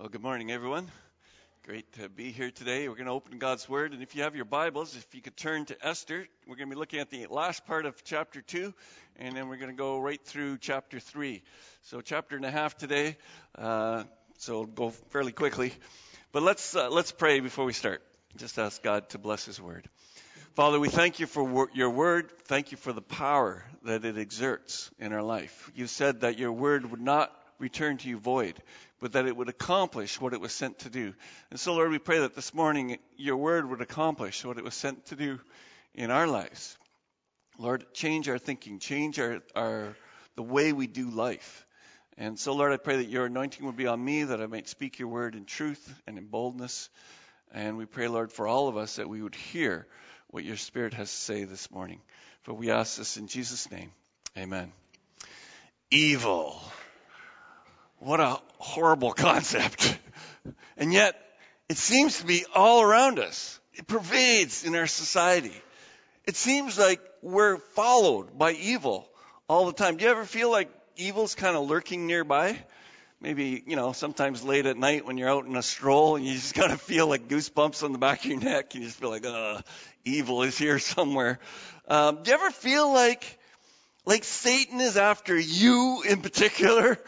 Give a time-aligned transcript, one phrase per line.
[0.00, 0.90] Well, good morning, everyone.
[1.66, 2.88] Great to be here today.
[2.88, 5.36] We're going to open God's Word, and if you have your Bibles, if you could
[5.36, 8.72] turn to Esther, we're going to be looking at the last part of chapter 2,
[9.16, 11.42] and then we're going to go right through chapter 3.
[11.82, 13.18] So, chapter and a half today,
[13.58, 14.04] uh,
[14.38, 15.74] so go fairly quickly.
[16.32, 18.02] But let's, uh, let's pray before we start.
[18.38, 19.86] Just ask God to bless His Word.
[20.54, 22.32] Father, we thank you for wor- your Word.
[22.46, 25.70] Thank you for the power that it exerts in our life.
[25.74, 28.60] You said that your Word would not return to you void,
[29.00, 31.14] but that it would accomplish what it was sent to do.
[31.50, 34.74] And so, Lord, we pray that this morning your word would accomplish what it was
[34.74, 35.38] sent to do
[35.94, 36.76] in our lives.
[37.58, 39.96] Lord, change our thinking, change our, our
[40.36, 41.66] the way we do life.
[42.16, 44.68] And so, Lord, I pray that your anointing would be on me, that I might
[44.68, 46.88] speak your word in truth and in boldness.
[47.52, 49.86] And we pray, Lord, for all of us that we would hear
[50.28, 52.00] what your Spirit has to say this morning.
[52.42, 53.92] For we ask this in Jesus' name.
[54.38, 54.72] Amen.
[55.90, 56.60] Evil.
[58.00, 59.98] What a horrible concept.
[60.78, 61.20] And yet,
[61.68, 63.60] it seems to be all around us.
[63.74, 65.54] It pervades in our society.
[66.24, 69.06] It seems like we're followed by evil
[69.48, 69.98] all the time.
[69.98, 72.58] Do you ever feel like evil's kind of lurking nearby?
[73.20, 76.32] Maybe, you know, sometimes late at night when you're out in a stroll and you
[76.32, 79.10] just kind of feel like goosebumps on the back of your neck you just feel
[79.10, 79.60] like, uh,
[80.06, 81.38] evil is here somewhere.
[81.86, 83.38] Um, do you ever feel like,
[84.06, 86.98] like Satan is after you in particular?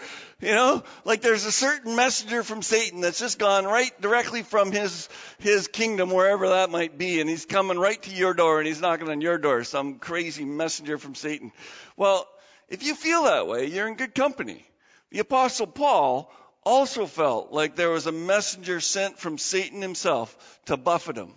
[0.42, 4.72] You know, like there's a certain messenger from Satan that's just gone right directly from
[4.72, 8.66] his his kingdom, wherever that might be, and he's coming right to your door and
[8.66, 11.52] he's knocking on your door, some crazy messenger from Satan.
[11.96, 12.26] Well,
[12.68, 14.66] if you feel that way, you're in good company.
[15.10, 16.28] The apostle Paul
[16.64, 21.34] also felt like there was a messenger sent from Satan himself to buffet him.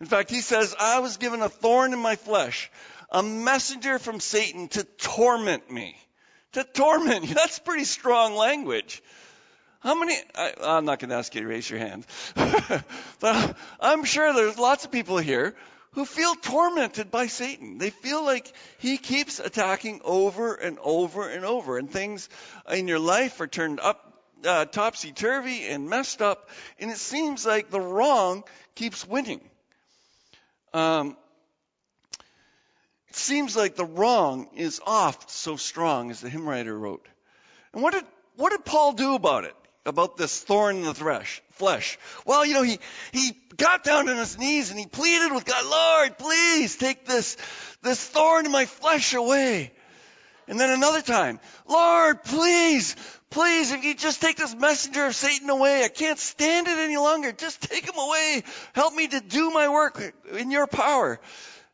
[0.00, 2.72] In fact, he says, I was given a thorn in my flesh,
[3.08, 5.96] a messenger from Satan to torment me
[6.56, 7.34] to torment you.
[7.34, 9.02] That's pretty strong language.
[9.80, 10.16] How many?
[10.34, 12.06] I, am not going to ask you to raise your hand,
[13.20, 15.54] but I'm sure there's lots of people here
[15.92, 17.78] who feel tormented by Satan.
[17.78, 22.28] They feel like he keeps attacking over and over and over, and things
[22.70, 24.02] in your life are turned up
[24.44, 26.48] uh, topsy turvy and messed up,
[26.80, 28.44] and it seems like the wrong
[28.74, 29.40] keeps winning.
[30.72, 31.16] Um,
[33.16, 37.06] seems like the wrong is oft so strong, as the hymn writer wrote.
[37.72, 38.04] And what did,
[38.36, 39.54] what did Paul do about it?
[39.84, 41.96] About this thorn in the thresh, flesh?
[42.24, 42.80] Well, you know, he,
[43.12, 47.36] he got down on his knees and he pleaded with God, Lord, please take this,
[47.82, 49.72] this thorn in my flesh away.
[50.48, 52.96] And then another time, Lord, please,
[53.30, 56.96] please, if you just take this messenger of Satan away, I can't stand it any
[56.96, 57.32] longer.
[57.32, 58.42] Just take him away.
[58.72, 60.00] Help me to do my work
[60.32, 61.20] in your power.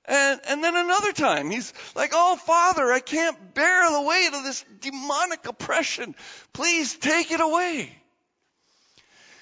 [0.05, 4.43] And, and then another time, he's like, Oh, Father, I can't bear the weight of
[4.45, 6.15] this demonic oppression.
[6.53, 7.97] Please take it away.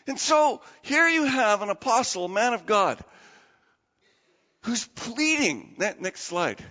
[0.06, 2.98] And so here you have an apostle, a man of God,
[4.62, 5.76] who's pleading.
[5.78, 6.62] That Next slide.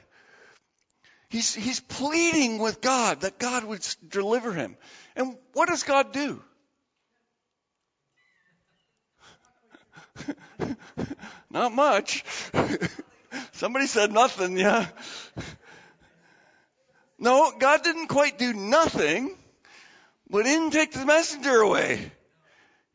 [1.29, 4.75] He's, he's pleading with God that God would deliver him.
[5.15, 6.41] And what does God do?
[11.51, 12.23] Not much.
[13.59, 14.87] Somebody said nothing, yeah.
[17.21, 19.35] No, God didn't quite do nothing,
[20.29, 22.13] but he didn't take the messenger away.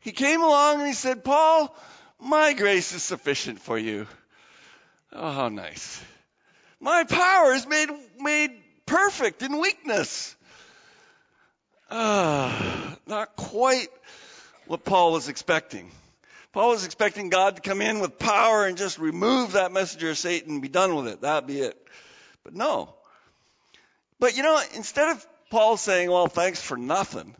[0.00, 1.76] He came along and he said, Paul,
[2.18, 4.06] my grace is sufficient for you.
[5.12, 6.02] Oh, how nice.
[6.80, 8.52] My power is made, made
[8.86, 10.34] perfect in weakness.
[11.90, 13.88] Ah, not quite
[14.66, 15.90] what Paul was expecting.
[16.54, 20.18] Paul was expecting God to come in with power and just remove that messenger of
[20.18, 21.20] Satan and be done with it.
[21.20, 21.76] That'd be it.
[22.44, 22.94] But no.
[24.20, 27.34] But you know, instead of Paul saying, well, thanks for nothing,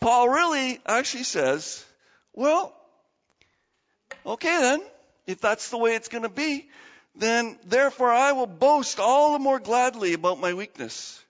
[0.00, 1.84] Paul really actually says,
[2.32, 2.72] well,
[4.24, 4.82] okay then,
[5.26, 6.68] if that's the way it's going to be,
[7.16, 11.20] then therefore I will boast all the more gladly about my weakness,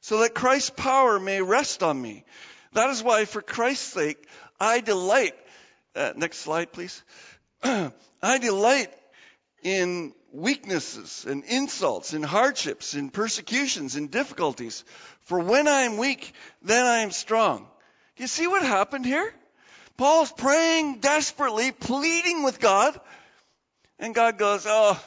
[0.00, 2.24] so that Christ's power may rest on me.
[2.72, 4.26] That is why, for Christ's sake,
[4.58, 5.34] I delight
[5.94, 7.02] uh, next slide, please.
[7.62, 8.92] I delight
[9.62, 14.84] in weaknesses and insults and hardships and persecutions and difficulties.
[15.22, 16.32] For when I am weak,
[16.62, 17.66] then I am strong.
[18.16, 19.32] Do you see what happened here?
[19.96, 22.98] Paul's praying desperately, pleading with God,
[23.98, 24.98] and God goes, "Oh,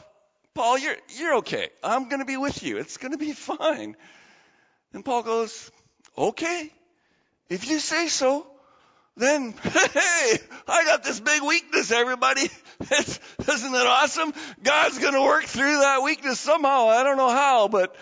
[0.53, 1.69] Paul, you're you're okay.
[1.83, 2.77] I'm going to be with you.
[2.77, 3.95] It's going to be fine."
[4.93, 5.71] And Paul goes,
[6.15, 6.71] "Okay,
[7.49, 8.45] if you say so."
[9.15, 10.37] Then, hey,
[10.67, 12.49] I got this big weakness, everybody.
[12.79, 14.33] It's, isn't it awesome?
[14.63, 16.87] God's going to work through that weakness somehow.
[16.89, 17.95] I don't know how, but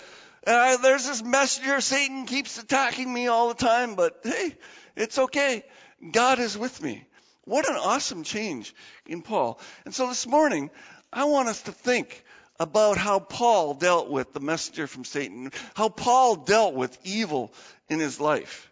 [0.47, 1.81] uh, there's this messenger.
[1.81, 4.55] Satan keeps attacking me all the time, but hey,
[4.95, 5.63] it's okay.
[6.11, 7.05] God is with me.
[7.43, 8.73] What an awesome change
[9.05, 9.59] in Paul.
[9.85, 10.69] And so this morning,
[11.11, 12.23] I want us to think
[12.59, 17.51] about how Paul dealt with the messenger from Satan, how Paul dealt with evil
[17.89, 18.70] in his life.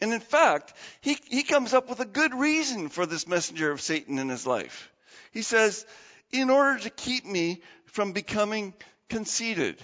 [0.00, 3.80] And in fact, he, he comes up with a good reason for this messenger of
[3.80, 4.90] Satan in his life.
[5.32, 5.86] He says,
[6.32, 8.74] in order to keep me from becoming
[9.08, 9.80] conceited.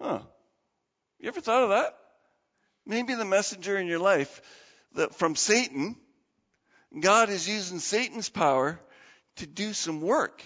[0.00, 0.20] Huh.
[1.18, 1.96] You ever thought of that?
[2.86, 4.40] Maybe the messenger in your life
[4.94, 5.96] that from Satan,
[6.98, 8.78] God is using Satan's power
[9.36, 10.42] to do some work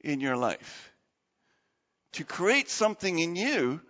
[0.00, 0.92] in your life.
[2.12, 3.80] To create something in you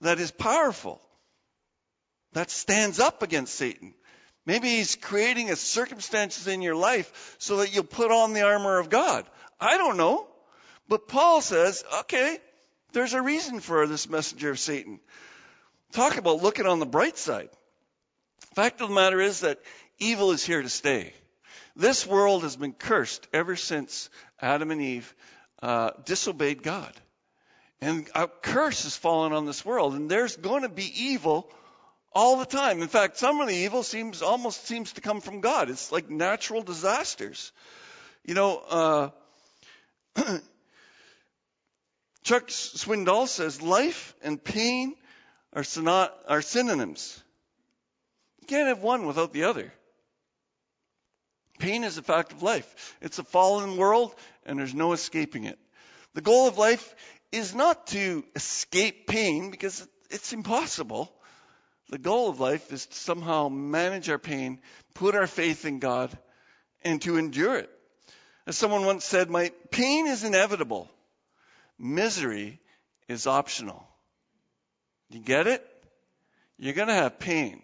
[0.00, 1.00] that is powerful.
[2.32, 3.94] That stands up against Satan.
[4.46, 8.78] Maybe he's creating a circumstances in your life so that you'll put on the armor
[8.78, 9.26] of God.
[9.60, 10.26] I don't know.
[10.88, 12.38] But Paul says, okay,
[12.92, 15.00] there's a reason for this messenger of Satan.
[15.92, 17.50] Talk about looking on the bright side.
[18.54, 19.60] Fact of the matter is that
[19.98, 21.12] evil is here to stay.
[21.76, 24.10] This world has been cursed ever since
[24.40, 25.14] Adam and Eve
[25.62, 26.92] uh, disobeyed God.
[27.80, 31.50] And a curse has fallen on this world, and there's going to be evil
[32.12, 32.82] all the time.
[32.82, 35.70] In fact, some of the evil seems almost seems to come from God.
[35.70, 37.52] It's like natural disasters.
[38.24, 39.10] You know, uh,
[42.24, 44.94] Chuck Swindoll says life and pain
[45.52, 47.22] are, synony- are synonyms.
[48.40, 49.72] You can't have one without the other.
[51.58, 52.96] Pain is a fact of life.
[53.00, 54.14] It's a fallen world,
[54.46, 55.58] and there's no escaping it.
[56.14, 56.94] The goal of life
[57.32, 61.12] is not to escape pain because it's impossible.
[61.90, 64.60] The goal of life is to somehow manage our pain,
[64.94, 66.16] put our faith in God,
[66.84, 67.70] and to endure it.
[68.46, 70.90] As someone once said, my pain is inevitable.
[71.78, 72.60] Misery
[73.08, 73.86] is optional.
[75.10, 75.66] You get it?
[76.58, 77.62] You're going to have pain.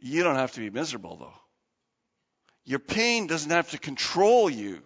[0.00, 1.34] You don't have to be miserable, though.
[2.64, 4.82] Your pain doesn't have to control you.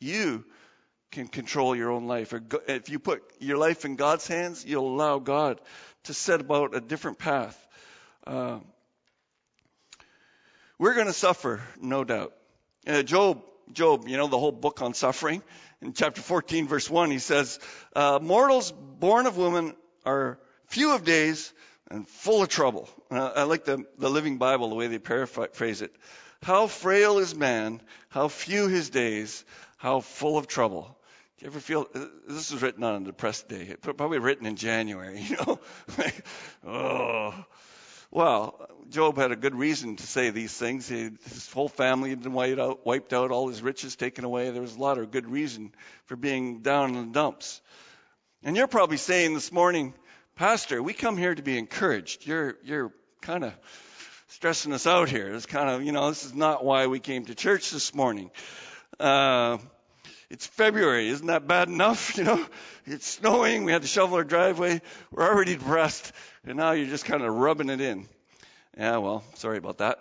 [0.00, 0.44] You
[1.10, 2.34] can control your own life.
[2.66, 5.60] If you put your life in God's hands, you'll allow God
[6.04, 7.66] to set about a different path.
[8.28, 8.58] Uh,
[10.78, 12.34] we're going to suffer, no doubt.
[12.86, 13.42] Uh, Job,
[13.72, 15.42] Job, you know the whole book on suffering
[15.80, 17.58] in chapter 14, verse 1, he says,
[17.96, 21.54] uh, Mortals born of woman are few of days
[21.90, 22.86] and full of trouble.
[23.10, 25.94] Uh, I like the, the Living Bible, the way they paraphrase it.
[26.42, 29.42] How frail is man, how few his days,
[29.78, 30.98] how full of trouble.
[31.38, 33.74] Do you ever feel uh, this was written on a depressed day?
[33.80, 35.60] Probably written in January, you know?
[36.66, 37.34] oh,
[38.10, 40.88] well, Job had a good reason to say these things.
[40.88, 44.50] He, his whole family had been wiped out, wiped out, all his riches taken away.
[44.50, 45.72] There was a lot of good reason
[46.06, 47.60] for being down in the dumps.
[48.42, 49.92] And you're probably saying this morning,
[50.36, 52.26] Pastor, we come here to be encouraged.
[52.26, 53.52] You're, you're kind of
[54.28, 55.34] stressing us out here.
[55.34, 58.30] It's kind of, you know, this is not why we came to church this morning.
[58.98, 59.58] Uh,
[60.30, 61.08] it's February.
[61.08, 62.16] Isn't that bad enough?
[62.18, 62.46] You know,
[62.86, 63.64] it's snowing.
[63.64, 64.80] We had to shovel our driveway.
[65.10, 66.12] We're already depressed.
[66.44, 68.08] And now you're just kind of rubbing it in.
[68.76, 69.98] Yeah, well, sorry about that.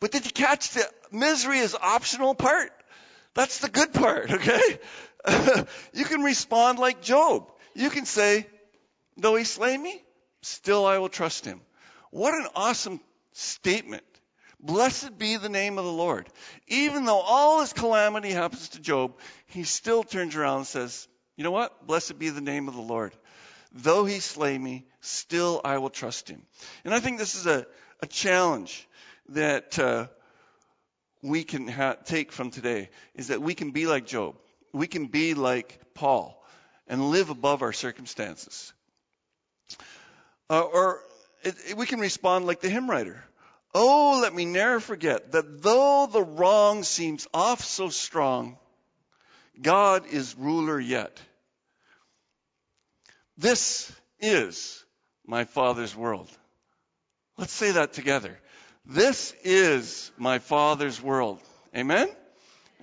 [0.00, 2.70] But did you catch the misery is optional part?
[3.34, 4.78] That's the good part, okay?
[5.92, 7.50] you can respond like Job.
[7.74, 8.46] You can say,
[9.16, 10.02] though he slay me,
[10.42, 11.60] still I will trust him.
[12.10, 13.00] What an awesome
[13.32, 14.04] statement.
[14.64, 16.26] Blessed be the name of the Lord.
[16.68, 19.12] Even though all this calamity happens to Job,
[19.46, 21.86] he still turns around and says, You know what?
[21.86, 23.14] Blessed be the name of the Lord.
[23.72, 26.40] Though he slay me, still I will trust him.
[26.82, 27.66] And I think this is a,
[28.00, 28.88] a challenge
[29.30, 30.06] that uh,
[31.22, 34.36] we can ha- take from today is that we can be like Job.
[34.72, 36.42] We can be like Paul
[36.88, 38.72] and live above our circumstances.
[40.48, 41.00] Uh, or
[41.42, 43.22] it, it, we can respond like the hymn writer.
[43.74, 48.56] Oh, let me never forget that though the wrong seems off so strong,
[49.60, 51.20] God is ruler yet.
[53.36, 54.84] This is
[55.26, 56.28] my Father's world.
[57.36, 58.38] Let's say that together.
[58.86, 61.40] This is my Father's world.
[61.76, 62.08] Amen?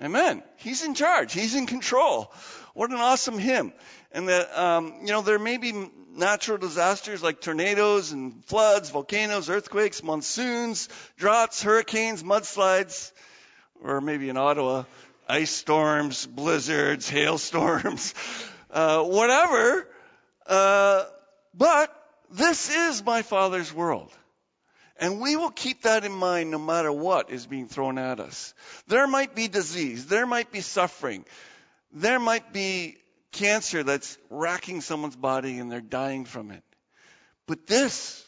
[0.02, 0.42] Amen.
[0.56, 1.32] He's in charge.
[1.32, 2.32] He's in control.
[2.74, 3.72] What an awesome hymn.
[4.10, 5.72] And that, um, you know, there may be
[6.16, 13.12] natural disasters like tornadoes and floods, volcanoes, earthquakes, monsoons, droughts, hurricanes, mudslides,
[13.82, 14.84] or maybe in Ottawa,
[15.28, 18.14] ice storms, blizzards, hailstorms,
[18.70, 19.88] uh, whatever.
[20.46, 21.04] Uh,
[21.54, 21.94] but
[22.30, 24.10] this is my Father's world.
[24.98, 28.54] And we will keep that in mind no matter what is being thrown at us.
[28.86, 30.06] There might be disease.
[30.06, 31.24] There might be suffering.
[31.92, 32.98] There might be
[33.32, 36.62] cancer that's racking someone's body and they're dying from it.
[37.46, 38.24] But this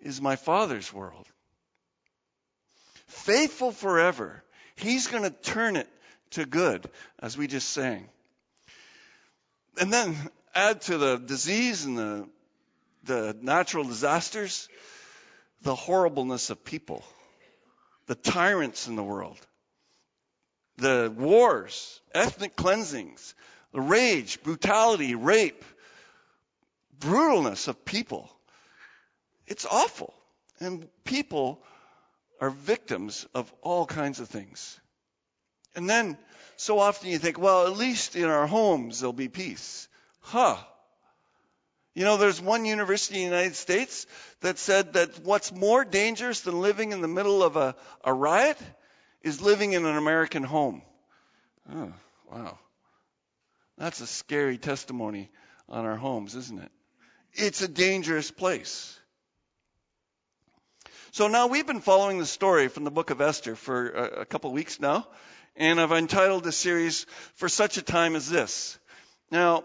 [0.00, 1.26] is my Father's world.
[3.06, 4.42] faithful forever.
[4.76, 5.88] He's going to turn it
[6.30, 8.08] to good, as we just sang.
[9.80, 10.16] And then
[10.54, 12.28] add to the disease and the,
[13.04, 14.68] the natural disasters,
[15.62, 17.02] the horribleness of people,
[18.06, 19.38] the tyrants in the world,
[20.76, 23.34] the wars, ethnic cleansings,
[23.72, 25.64] the rage, brutality, rape,
[26.98, 28.30] brutalness of people.
[29.46, 30.14] It's awful.
[30.60, 31.62] And people
[32.40, 34.80] are victims of all kinds of things.
[35.74, 36.16] And then
[36.56, 39.88] so often you think, well, at least in our homes there'll be peace.
[40.20, 40.56] Huh.
[41.94, 44.06] You know, there's one university in the United States
[44.40, 48.58] that said that what's more dangerous than living in the middle of a, a riot
[49.22, 50.82] is living in an American home.
[51.72, 51.92] Oh,
[52.30, 52.58] wow.
[53.78, 55.30] That's a scary testimony
[55.68, 56.72] on our homes, isn't it?
[57.32, 58.98] It's a dangerous place.
[61.12, 64.24] So now we've been following the story from the book of Esther for a, a
[64.24, 65.06] couple weeks now,
[65.56, 67.06] and I've entitled the series
[67.36, 68.78] For Such a Time as This.
[69.30, 69.62] Now,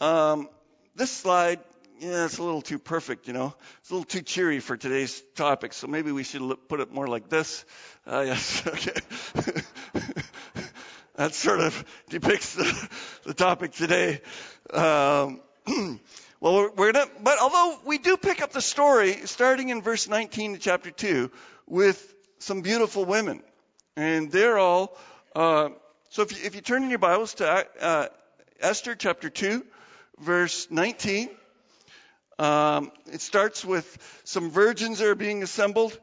[0.00, 0.48] um,
[0.94, 1.60] this slide,
[2.00, 3.54] yeah, it's a little too perfect, you know.
[3.80, 7.06] It's a little too cheery for today's topic, so maybe we should put it more
[7.06, 7.64] like this.
[8.06, 9.00] Uh, yes, okay.
[11.22, 12.88] That sort of depicts the,
[13.22, 14.20] the topic today.
[14.72, 15.40] Um,
[16.40, 20.08] well, we're, we're gonna, but although we do pick up the story starting in verse
[20.08, 21.30] 19 of chapter 2
[21.68, 23.40] with some beautiful women.
[23.96, 24.98] And they're all,
[25.36, 25.68] uh,
[26.10, 28.08] so if you, if you turn in your Bibles to uh,
[28.58, 29.64] Esther chapter 2,
[30.18, 31.28] verse 19,
[32.40, 35.96] um, it starts with some virgins that are being assembled.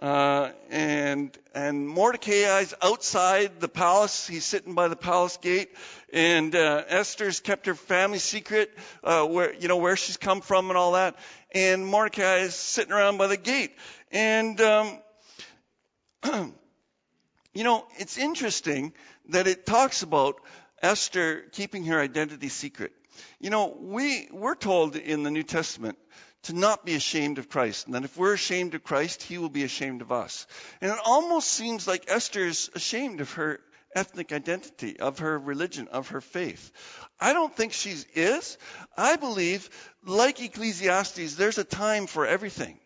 [0.00, 4.26] Uh, and and Mordecai's outside the palace.
[4.26, 5.68] He's sitting by the palace gate,
[6.10, 8.70] and uh, Esther's kept her family secret,
[9.04, 11.16] uh, where you know where she's come from and all that.
[11.54, 13.72] And Mordecai is sitting around by the gate,
[14.10, 14.98] and um,
[17.52, 18.94] you know it's interesting
[19.28, 20.36] that it talks about
[20.80, 22.92] Esther keeping her identity secret.
[23.38, 25.98] You know, we we're told in the New Testament
[26.44, 27.86] to not be ashamed of Christ.
[27.86, 30.46] And that if we're ashamed of Christ, he will be ashamed of us.
[30.80, 33.60] And it almost seems like Esther is ashamed of her
[33.94, 36.72] ethnic identity, of her religion, of her faith.
[37.20, 38.56] I don't think she is.
[38.96, 39.68] I believe,
[40.04, 42.78] like Ecclesiastes, there's a time for everything.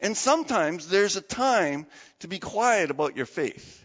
[0.00, 1.86] And sometimes there's a time
[2.20, 3.82] to be quiet about your faith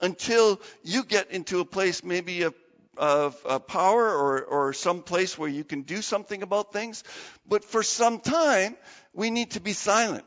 [0.00, 2.54] until you get into a place maybe of
[2.96, 7.04] of uh, power or, or some place where you can do something about things.
[7.46, 8.76] But for some time,
[9.12, 10.26] we need to be silent.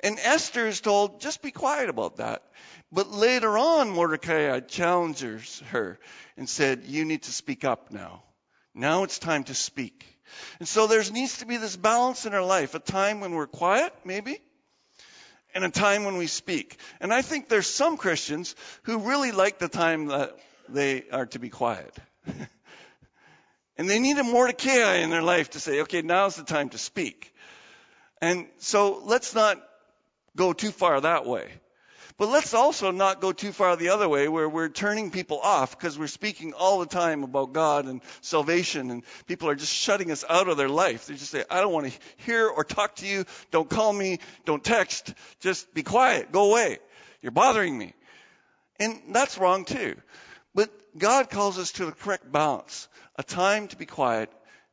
[0.00, 2.42] And Esther is told, just be quiet about that.
[2.92, 5.98] But later on, Mordecai challenges her
[6.36, 8.22] and said, you need to speak up now.
[8.74, 10.04] Now it's time to speak.
[10.58, 13.46] And so there needs to be this balance in our life, a time when we're
[13.46, 14.38] quiet, maybe,
[15.54, 16.78] and a time when we speak.
[17.00, 20.36] And I think there's some Christians who really like the time that
[20.68, 21.94] they are to be quiet.
[23.76, 26.78] and they need a Mordecai in their life to say, okay, now's the time to
[26.78, 27.34] speak.
[28.20, 29.62] And so let's not
[30.34, 31.50] go too far that way.
[32.18, 35.78] But let's also not go too far the other way where we're turning people off
[35.78, 40.10] because we're speaking all the time about God and salvation and people are just shutting
[40.10, 41.06] us out of their life.
[41.06, 43.26] They just say, I don't want to hear or talk to you.
[43.50, 44.20] Don't call me.
[44.46, 45.12] Don't text.
[45.40, 46.32] Just be quiet.
[46.32, 46.78] Go away.
[47.20, 47.92] You're bothering me.
[48.80, 49.96] And that's wrong too.
[50.56, 54.32] But God calls us to the correct balance a time to be quiet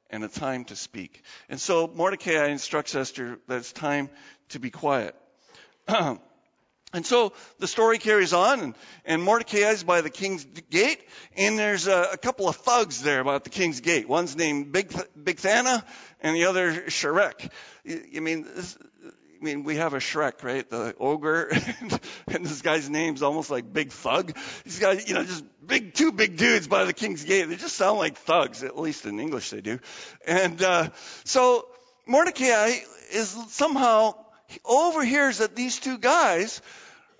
[0.10, 1.22] and a time to speak.
[1.50, 4.10] And so Mordecai instructs Esther that it's time
[4.50, 5.13] to be quiet.
[5.88, 6.20] and
[7.04, 11.04] so the story carries on, and, and Mordecai is by the king's gate,
[11.36, 14.08] and there's a, a couple of thugs there about the king's gate.
[14.08, 14.88] One's named Big,
[15.22, 15.84] Bigthana,
[16.22, 17.50] and the other Sharek.
[17.86, 18.48] I mean,
[19.44, 20.68] I mean, we have a Shrek, right?
[20.70, 21.50] The ogre,
[22.28, 24.38] and this guy's name's almost like Big Thug.
[24.64, 27.50] These guys, you know, just big, two big dudes by the king's gate.
[27.50, 29.80] They just sound like thugs, at least in English they do.
[30.26, 30.92] And uh,
[31.26, 31.68] so
[32.08, 32.76] Mordecai
[33.12, 34.16] is somehow
[34.64, 36.62] overhears that these two guys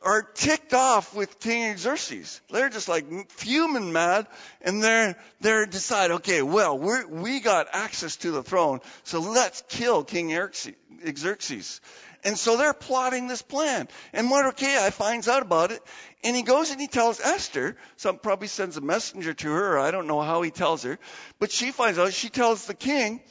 [0.01, 2.39] are ticked off with King Xerxes.
[2.50, 4.27] They're just like fuming mad,
[4.62, 9.63] and they're they're decide, okay, well, we we got access to the throne, so let's
[9.68, 11.82] kill King Xerxes.
[12.25, 13.88] And so they're plotting this plan.
[14.13, 15.82] And Mordecai finds out about it,
[16.24, 19.92] and he goes and he tells Esther, some probably sends a messenger to her, I
[19.92, 20.98] don't know how he tells her,
[21.39, 23.22] but she finds out, she tells the king,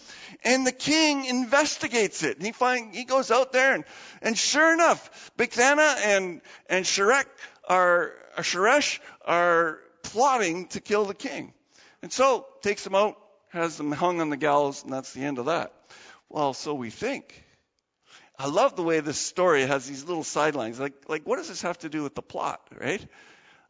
[0.45, 2.37] and the king investigates it.
[2.37, 3.85] And he find, he goes out there and,
[4.21, 7.25] and sure enough, Bigthana and, and Sharek
[7.67, 11.55] are, Sharesh are plotting to kill the king.
[12.03, 13.17] And so takes them out,
[13.51, 15.73] has them hung on the gallows, and that's the end of that.
[16.29, 17.45] Well, so we think.
[18.43, 20.81] I love the way this story has these little sidelines.
[20.81, 23.01] Like, like what does this have to do with the plot, right?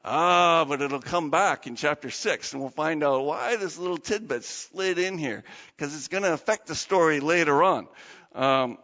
[0.03, 3.99] Ah, but it'll come back in chapter 6 and we'll find out why this little
[3.99, 5.45] tidbit slid in here
[5.77, 7.87] because it's going to affect the story later on.
[8.35, 8.79] Um,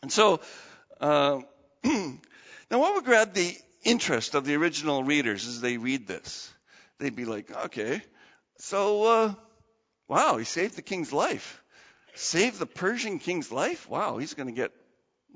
[0.00, 0.42] and so,
[1.00, 1.40] uh,
[1.84, 2.18] now
[2.70, 3.52] what would grab the
[3.82, 6.54] interest of the original readers as they read this?
[7.00, 8.00] They'd be like, okay,
[8.58, 9.34] so, uh,
[10.06, 11.64] wow, he saved the king's life.
[12.14, 13.88] Saved the Persian king's life?
[13.88, 14.70] Wow, he's going to get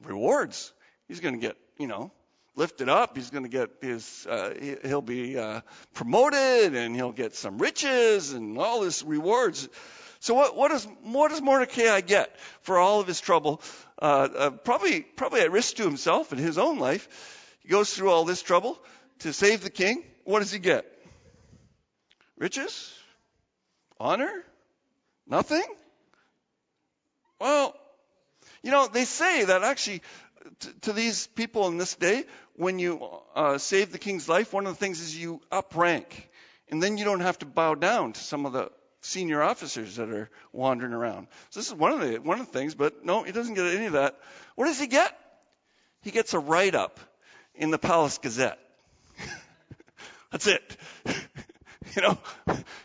[0.03, 0.73] rewards.
[1.09, 2.13] He's going to get, you know,
[2.57, 3.17] lifted up.
[3.17, 5.61] He's going to get his, uh, he'll be uh,
[5.93, 9.69] promoted and he'll get some riches and all this rewards.
[10.21, 13.61] So what, what does what does Mordecai get for all of his trouble?
[14.01, 17.57] Uh, uh, probably probably at risk to himself and his own life.
[17.61, 18.79] He goes through all this trouble
[19.19, 20.03] to save the king.
[20.25, 20.87] What does he get?
[22.39, 22.93] Riches?
[24.01, 24.33] Honor?
[25.27, 25.65] Nothing?
[27.39, 27.77] Well,
[28.65, 30.01] you know, they say that actually
[30.81, 32.25] to, these people in this day,
[32.57, 36.31] when you uh, save the king's life, one of the things is you up rank.
[36.71, 38.71] And then you don't have to bow down to some of the
[39.03, 41.27] senior officers that are wandering around.
[41.51, 43.67] So this is one of the one of the things, but no, he doesn't get
[43.67, 44.19] any of that.
[44.55, 45.15] What does he get?
[46.01, 46.99] He gets a write up
[47.55, 48.59] in the Palace Gazette.
[50.33, 50.77] That's it.
[51.97, 52.19] you know,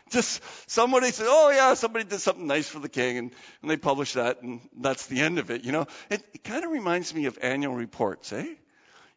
[0.09, 3.77] just somebody said, oh yeah, somebody did something nice for the king, and, and they
[3.77, 5.63] publish that, and that's the end of it.
[5.63, 8.47] You know, it, it kind of reminds me of annual reports, eh?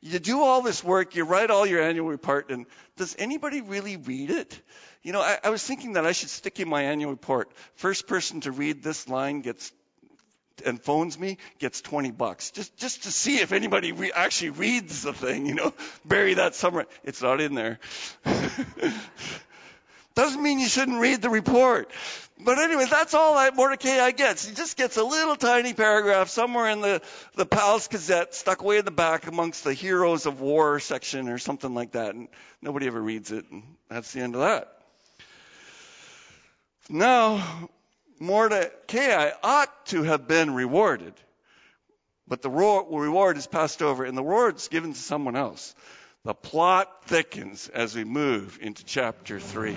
[0.00, 3.96] You do all this work, you write all your annual report, and does anybody really
[3.96, 4.61] read it?
[5.02, 7.52] You know, I, I was thinking that I should stick in my annual report.
[7.76, 9.72] First person to read this line gets
[10.66, 15.02] and phones me gets 20 bucks just just to see if anybody re- actually reads
[15.02, 15.72] the thing you know
[16.04, 17.80] bury that somewhere it's not in there
[20.14, 21.90] doesn't mean you shouldn't read the report.
[22.45, 24.47] But anyway, that's all that Mordecai gets.
[24.47, 27.00] He just gets a little tiny paragraph somewhere in the,
[27.37, 31.38] the Palace Gazette stuck way in the back amongst the heroes of war section or
[31.38, 32.14] something like that.
[32.14, 32.28] And
[32.61, 33.45] nobody ever reads it.
[33.50, 34.76] And that's the end of that.
[36.88, 37.68] Now,
[38.18, 41.14] Mordecai ought to have been rewarded.
[42.27, 45.75] But the reward is passed over and the reward is given to someone else.
[46.24, 49.70] The plot thickens as we move into chapter 3.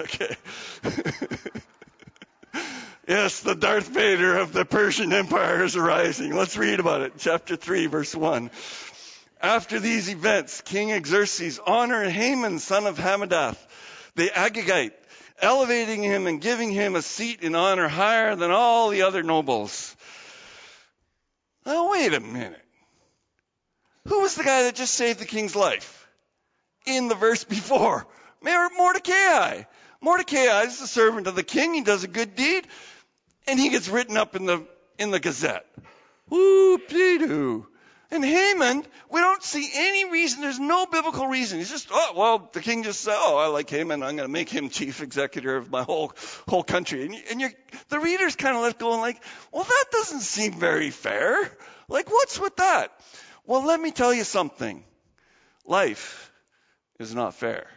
[0.00, 0.36] okay.
[3.08, 6.36] yes, the Darth Vader of the Persian Empire is arising.
[6.36, 7.14] Let's read about it.
[7.16, 8.50] Chapter 3, verse 1.
[9.40, 13.56] After these events, King Xerxes honored Haman, son of Hammedatha,
[14.14, 14.92] the Agagite,
[15.40, 19.96] elevating him and giving him a seat in honor higher than all the other nobles.
[21.66, 22.64] Now, wait a minute.
[24.08, 26.08] Who was the guy that just saved the king's life?
[26.86, 28.06] In the verse before.
[28.42, 29.64] Mordecai.
[30.00, 31.74] Mordecai is the servant of the king.
[31.74, 32.66] He does a good deed,
[33.46, 34.66] and he gets written up in the
[34.98, 35.66] in the Gazette.
[36.28, 37.66] Whoop-dee-doo.
[38.12, 40.40] And Haman, we don't see any reason.
[40.40, 41.58] There's no biblical reason.
[41.58, 44.02] He's just, oh, well, the king just said, oh, I like Haman.
[44.02, 46.12] I'm going to make him chief executive of my whole,
[46.48, 47.04] whole country.
[47.04, 47.52] And, and you're,
[47.88, 51.56] the reader's kind of left going like, well, that doesn't seem very fair.
[51.88, 52.88] Like, what's with that?
[53.46, 54.82] Well, let me tell you something.
[55.64, 56.32] Life
[56.98, 57.68] is not fair.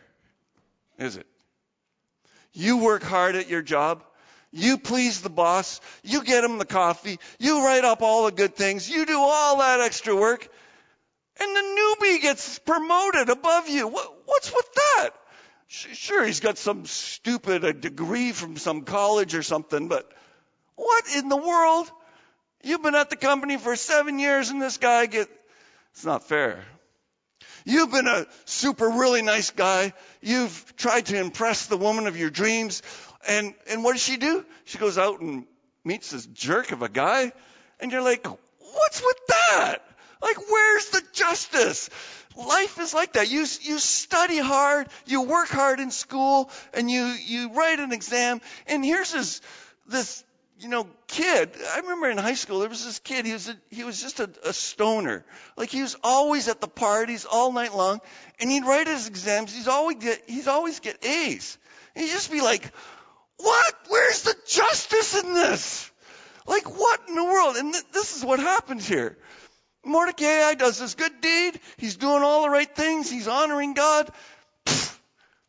[0.97, 1.27] Is it?
[2.53, 4.03] You work hard at your job.
[4.53, 5.81] You please the boss.
[6.03, 7.19] You get him the coffee.
[7.39, 8.87] You write up all the good things.
[8.87, 10.47] You do all that extra work.
[11.41, 13.87] And the newbie gets promoted above you.
[13.87, 15.09] What, what's with that?
[15.67, 20.07] Sure, he's got some stupid a degree from some college or something, but
[20.75, 21.91] what in the world?
[22.63, 25.27] You've been at the company for seven years and this guy get,
[25.93, 26.63] it's not fair.
[27.65, 29.93] You've been a super really nice guy.
[30.21, 32.83] You've tried to impress the woman of your dreams.
[33.27, 34.45] And, and what does she do?
[34.65, 35.45] She goes out and
[35.83, 37.31] meets this jerk of a guy.
[37.79, 39.77] And you're like, what's with that?
[40.21, 41.89] Like, where's the justice?
[42.35, 43.29] Life is like that.
[43.29, 48.41] You, you study hard, you work hard in school, and you, you write an exam,
[48.65, 49.41] and here's this,
[49.87, 50.23] this,
[50.59, 51.51] you know, kid.
[51.73, 54.19] I remember in high school, there was this kid, he was, a, he was just
[54.19, 55.25] a, a stoner.
[55.57, 58.01] Like, he was always at the parties all night long,
[58.39, 61.57] and he'd write his exams, he's always get, he'd always get A's.
[61.95, 62.71] And he'd just be like,
[63.37, 63.73] what?
[63.87, 65.91] Where's the justice in this?
[66.45, 67.55] Like, what in the world?
[67.55, 69.17] And th- this is what happens here.
[69.85, 71.59] Mordecai does this good deed.
[71.77, 73.09] He's doing all the right things.
[73.09, 74.09] He's honoring God.
[74.65, 74.97] Pfft,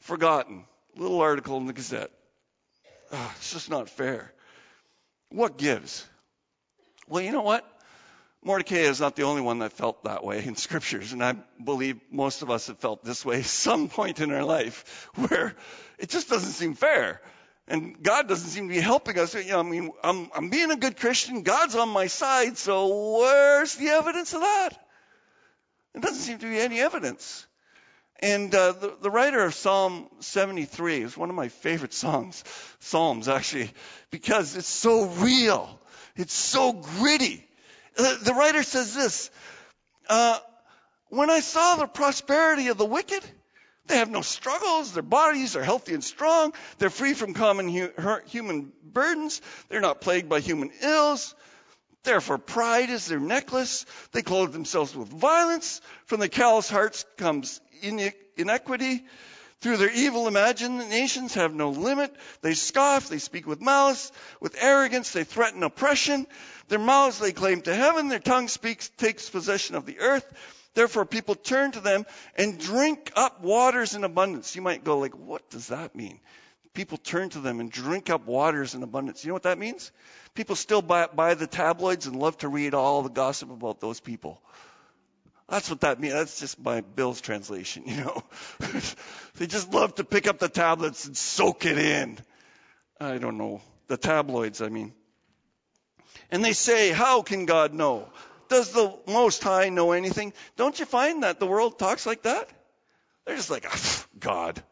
[0.00, 0.64] forgotten.
[0.96, 2.10] Little article in the Gazette.
[3.12, 4.32] Oh, it's just not fair.
[5.30, 6.06] What gives?
[7.08, 7.68] Well, you know what?
[8.44, 11.98] Mordecai is not the only one that felt that way in scriptures, and I believe
[12.10, 15.54] most of us have felt this way some point in our life where
[15.98, 17.22] it just doesn't seem fair.
[17.66, 19.34] And God doesn't seem to be helping us.
[19.34, 21.42] You know, I mean, I'm, I'm being a good Christian.
[21.42, 22.58] God's on my side.
[22.58, 24.70] So where's the evidence of that?
[25.94, 27.46] There doesn't seem to be any evidence.
[28.20, 32.44] And uh, the, the writer of Psalm 73 is one of my favorite songs,
[32.80, 33.70] psalms actually,
[34.10, 35.80] because it's so real.
[36.16, 37.46] It's so gritty.
[37.96, 39.30] The, the writer says this,
[40.08, 40.38] uh,
[41.08, 43.22] when I saw the prosperity of the wicked,
[43.86, 44.92] they have no struggles.
[44.92, 46.52] Their bodies are healthy and strong.
[46.78, 49.42] They're free from common hu- human burdens.
[49.68, 51.34] They're not plagued by human ills.
[52.02, 53.86] Therefore, pride is their necklace.
[54.12, 55.80] They clothe themselves with violence.
[56.06, 57.60] From the callous hearts comes
[58.36, 59.04] inequity.
[59.60, 62.14] Through their evil imaginations have no limit.
[62.42, 66.26] They scoff, they speak with malice, with arrogance, they threaten oppression.
[66.68, 70.26] Their mouths they claim to heaven, their tongue speaks, takes possession of the earth.
[70.74, 72.04] Therefore people turn to them
[72.36, 74.54] and drink up waters in abundance.
[74.56, 76.20] You might go like, what does that mean?
[76.74, 79.24] People turn to them and drink up waters in abundance.
[79.24, 79.92] You know what that means?
[80.34, 84.00] People still buy, buy the tabloids and love to read all the gossip about those
[84.00, 84.42] people.
[85.48, 86.14] That's what that means.
[86.14, 88.24] That's just my Bill's translation, you know.
[89.36, 92.18] they just love to pick up the tablets and soak it in.
[93.00, 93.60] I don't know.
[93.86, 94.92] The tabloids, I mean.
[96.30, 98.08] And they say, how can God know?
[98.48, 100.32] Does the Most High know anything?
[100.56, 102.48] Don't you find that the world talks like that?
[103.24, 104.62] They're just like, ah, God.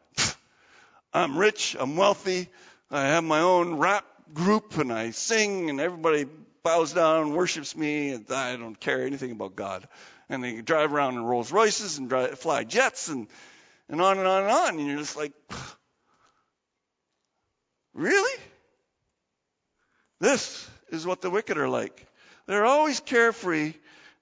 [1.13, 2.49] I'm rich, I'm wealthy,
[2.89, 6.25] I have my own rap group and I sing and everybody
[6.63, 9.87] bows down and worships me and I don't care anything about God
[10.27, 13.27] and they drive around in Rolls Royces and drive, fly jets and
[13.89, 15.33] and on and on and on, and you're just like,
[17.93, 18.41] really?
[20.19, 22.07] This is what the wicked are like.
[22.45, 23.73] They're always carefree,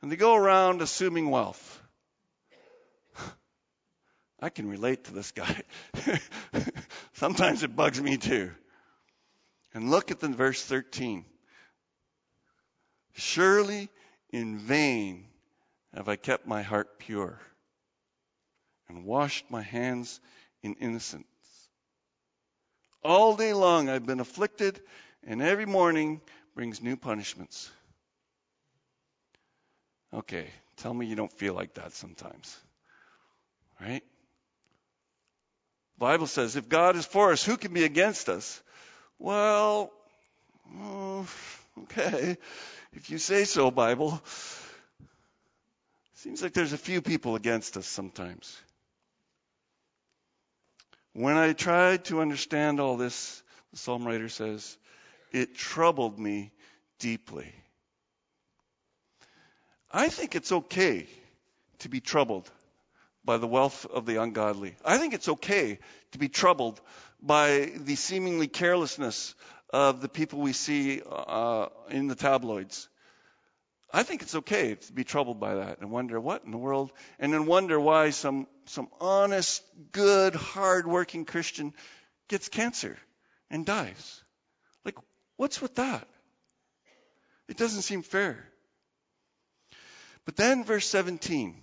[0.02, 1.82] and they go around assuming wealth.
[4.40, 5.64] I can relate to this guy.
[7.14, 8.52] Sometimes it bugs me too.
[9.74, 11.26] And look at the verse 13.
[13.14, 13.90] Surely
[14.32, 15.26] in vain
[15.94, 17.40] have I kept my heart pure
[18.88, 20.20] and washed my hands
[20.62, 21.26] in innocence.
[23.04, 24.80] All day long I've been afflicted,
[25.26, 26.22] and every morning
[26.56, 27.72] brings new punishments.
[30.14, 30.48] Okay,
[30.78, 32.58] tell me you don't feel like that sometimes.
[33.80, 34.04] Right?
[35.98, 38.62] The Bible says, if God is for us, who can be against us?
[39.20, 39.92] Well,
[40.80, 41.28] oh,
[41.84, 42.38] okay,
[42.94, 44.22] if you say so, Bible.
[46.16, 48.56] Seems like there's a few people against us sometimes.
[51.14, 54.78] When I tried to understand all this, the psalm writer says,
[55.32, 56.52] it troubled me
[57.00, 57.52] deeply.
[59.94, 61.08] I think it's okay
[61.80, 62.50] to be troubled
[63.26, 64.76] by the wealth of the ungodly.
[64.86, 65.80] I think it's okay
[66.12, 66.80] to be troubled
[67.22, 69.36] by the seemingly carelessness
[69.70, 72.88] of the people we see uh, in the tabloids.
[73.94, 76.92] I think it's okay to be troubled by that and wonder what in the world,
[77.20, 81.74] and then wonder why some, some honest, good, hard-working Christian
[82.30, 82.98] gets cancer
[83.50, 84.24] and dies.
[84.86, 84.96] Like,
[85.36, 86.08] what's with that?
[87.50, 88.48] It doesn't seem fair.
[90.26, 91.56] But then, verse 17,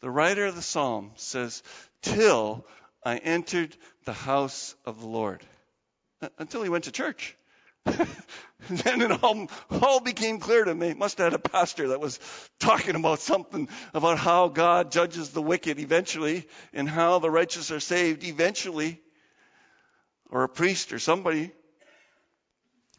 [0.00, 1.62] the writer of the psalm says,
[2.02, 2.66] Till
[3.04, 5.44] I entered the house of the Lord.
[6.22, 7.36] Uh, until he went to church.
[7.84, 9.48] then it all,
[9.82, 10.94] all became clear to me.
[10.94, 12.18] Must have had a pastor that was
[12.58, 17.80] talking about something about how God judges the wicked eventually and how the righteous are
[17.80, 19.00] saved eventually.
[20.30, 21.52] Or a priest or somebody.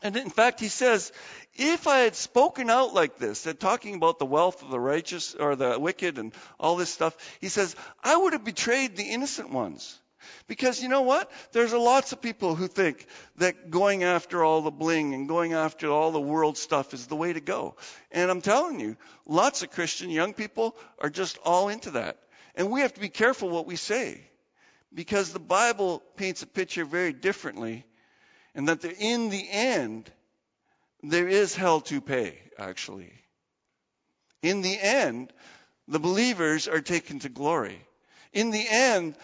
[0.04, 1.12] And in fact, he says,
[1.56, 5.34] if I had spoken out like this, that talking about the wealth of the righteous
[5.34, 9.50] or the wicked and all this stuff, he says, I would have betrayed the innocent
[9.50, 10.00] ones.
[10.48, 11.32] Because you know what?
[11.52, 13.06] There's lots of people who think
[13.38, 17.16] that going after all the bling and going after all the world stuff is the
[17.16, 17.76] way to go.
[18.12, 22.18] And I'm telling you, lots of Christian young people are just all into that.
[22.56, 24.22] And we have to be careful what we say.
[24.94, 27.86] Because the Bible paints a picture very differently.
[28.56, 30.12] And that in the end,
[31.04, 33.14] there is hell to pay, actually.
[34.42, 35.32] In the end,
[35.88, 37.80] the believers are taken to glory.
[38.34, 39.16] In the end,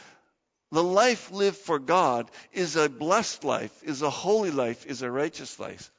[0.72, 5.12] the life lived for God is a blessed life, is a holy life, is a
[5.12, 5.92] righteous life.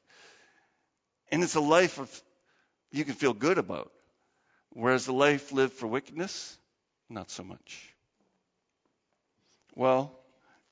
[1.31, 2.23] And it's a life of
[2.91, 3.93] you can feel good about.
[4.71, 6.59] Whereas the life lived for wickedness,
[7.09, 7.95] not so much.
[9.77, 10.19] Well,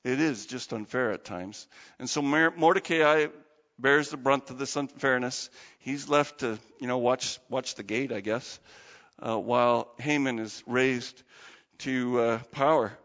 [0.05, 1.67] it is just unfair at times.
[1.99, 3.27] And so Mordecai
[3.79, 5.51] bears the brunt of this unfairness.
[5.79, 8.59] He's left to, you know, watch watch the gate, I guess,
[9.19, 11.23] uh, while Haman is raised
[11.79, 12.97] to uh, power.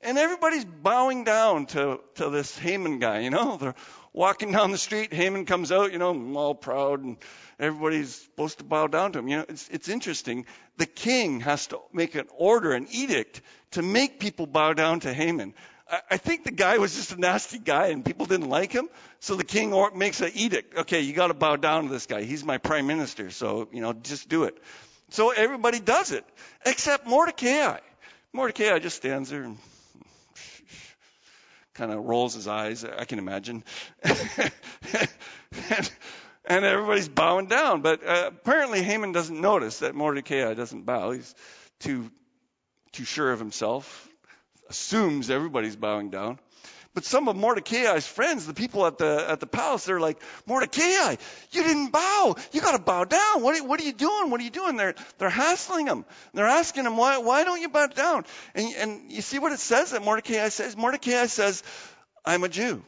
[0.00, 3.20] And everybody's bowing down to to this Haman guy.
[3.20, 3.74] You know, they're
[4.12, 5.12] walking down the street.
[5.12, 7.16] Haman comes out, you know, all proud, and
[7.58, 9.28] everybody's supposed to bow down to him.
[9.28, 10.46] You know, it's it's interesting.
[10.76, 15.12] The king has to make an order, an edict, to make people bow down to
[15.12, 15.54] Haman.
[16.10, 18.88] I think the guy was just a nasty guy and people didn't like him.
[19.20, 20.78] So the king makes an edict.
[20.78, 22.22] Okay, you got to bow down to this guy.
[22.22, 23.30] He's my prime minister.
[23.30, 24.56] So, you know, just do it.
[25.10, 26.24] So everybody does it
[26.64, 27.78] except Mordecai.
[28.32, 29.58] Mordecai just stands there and
[31.74, 32.84] kind of rolls his eyes.
[32.84, 33.62] I can imagine.
[36.46, 37.82] and, everybody's bowing down.
[37.82, 41.10] But uh, apparently Haman doesn't notice that Mordecai doesn't bow.
[41.10, 41.34] He's
[41.80, 42.10] too,
[42.92, 44.08] too sure of himself
[44.68, 46.38] assumes everybody's bowing down.
[46.94, 51.16] But some of Mordecai's friends, the people at the at the palace, they're like, Mordecai,
[51.50, 52.36] you didn't bow.
[52.52, 53.42] You got to bow down.
[53.42, 54.30] What are, what are you doing?
[54.30, 54.76] What are you doing?
[54.76, 56.04] They're they're hassling him.
[56.34, 58.26] They're asking him why why don't you bow down?
[58.54, 60.76] And and you see what it says that Mordecai says.
[60.76, 61.62] Mordecai says,
[62.26, 62.84] I'm a Jew.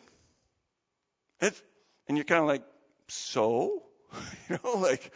[1.41, 1.61] It,
[2.07, 2.63] and you're kind of like,
[3.09, 3.85] so,
[4.49, 5.13] you know, like,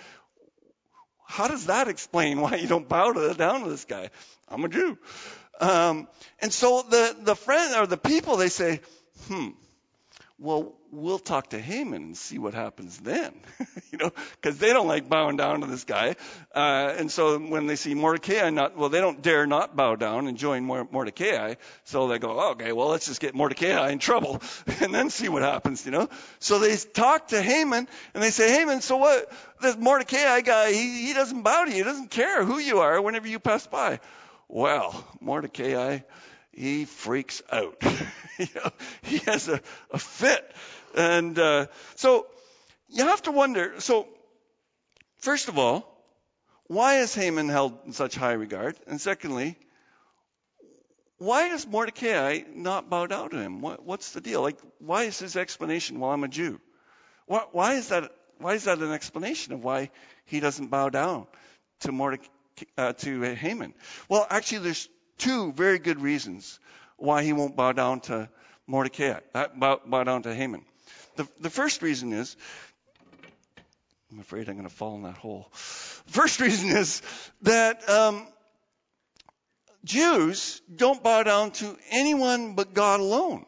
[1.27, 4.11] how does that explain why you don't bow to, the, down to this guy?
[4.49, 4.99] I'm a Jew.
[5.61, 6.09] Um,
[6.41, 8.81] and so the, the friend or the people, they say,
[9.27, 9.49] hmm,
[10.39, 13.35] well, we'll talk to Haman and see what happens then,
[13.91, 16.15] you know, because they don't like bowing down to this guy.
[16.55, 20.29] Uh, and so when they see Mordecai not, well, they don't dare not bow down
[20.29, 21.55] and join Mordecai.
[21.85, 24.41] So they go, oh, okay, well, let's just get Mordecai in trouble
[24.81, 26.09] and then see what happens, you know.
[26.39, 29.33] So they talk to Haman and they say, Haman, so what?
[29.61, 31.79] This Mordecai guy, he, he doesn't bow to you.
[31.79, 33.99] He doesn't care who you are whenever you pass by.
[34.49, 36.01] Well, Mordecai,
[36.53, 37.77] he freaks out.
[38.39, 38.71] you know,
[39.03, 40.51] he has a, a fit.
[40.97, 42.27] And uh, so
[42.89, 44.09] you have to wonder so,
[45.19, 45.95] first of all,
[46.67, 48.77] why is Haman held in such high regard?
[48.87, 49.57] And secondly,
[51.19, 53.61] why does Mordecai not bow down to him?
[53.61, 54.43] What, what's the deal?
[54.43, 56.61] Like, why is his explanation, well, I'm a Jew?
[57.27, 59.91] Why, why, is that, why is that an explanation of why
[60.25, 61.27] he doesn't bow down
[61.81, 62.29] to Mordecai?
[62.77, 63.75] Uh, to Haman?
[64.09, 66.59] Well, actually, there's two very good reasons
[66.97, 68.29] why he won't bow down to
[68.67, 70.65] Mordecai, uh, bow, bow down to Haman.
[71.17, 72.37] The, the first reason is,
[74.11, 75.49] I'm afraid I'm going to fall in that hole.
[75.53, 77.03] First reason is
[77.43, 78.27] that um,
[79.85, 83.47] Jews don't bow down to anyone but God alone.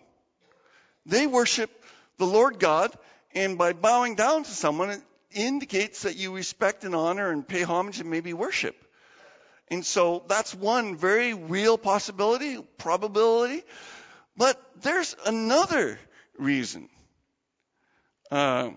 [1.06, 1.70] They worship
[2.18, 2.96] the Lord God,
[3.34, 5.00] and by bowing down to someone, it
[5.32, 8.76] indicates that you respect and honor and pay homage and maybe worship.
[9.70, 13.62] And so that's one very real possibility, probability.
[14.36, 15.98] But there's another
[16.38, 16.88] reason.
[18.30, 18.76] Um,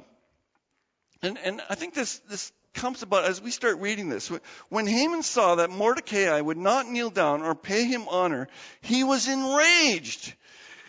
[1.21, 4.31] and, and I think this, this comes about as we start reading this.
[4.69, 8.47] When Haman saw that Mordecai would not kneel down or pay him honor,
[8.81, 10.33] he was enraged.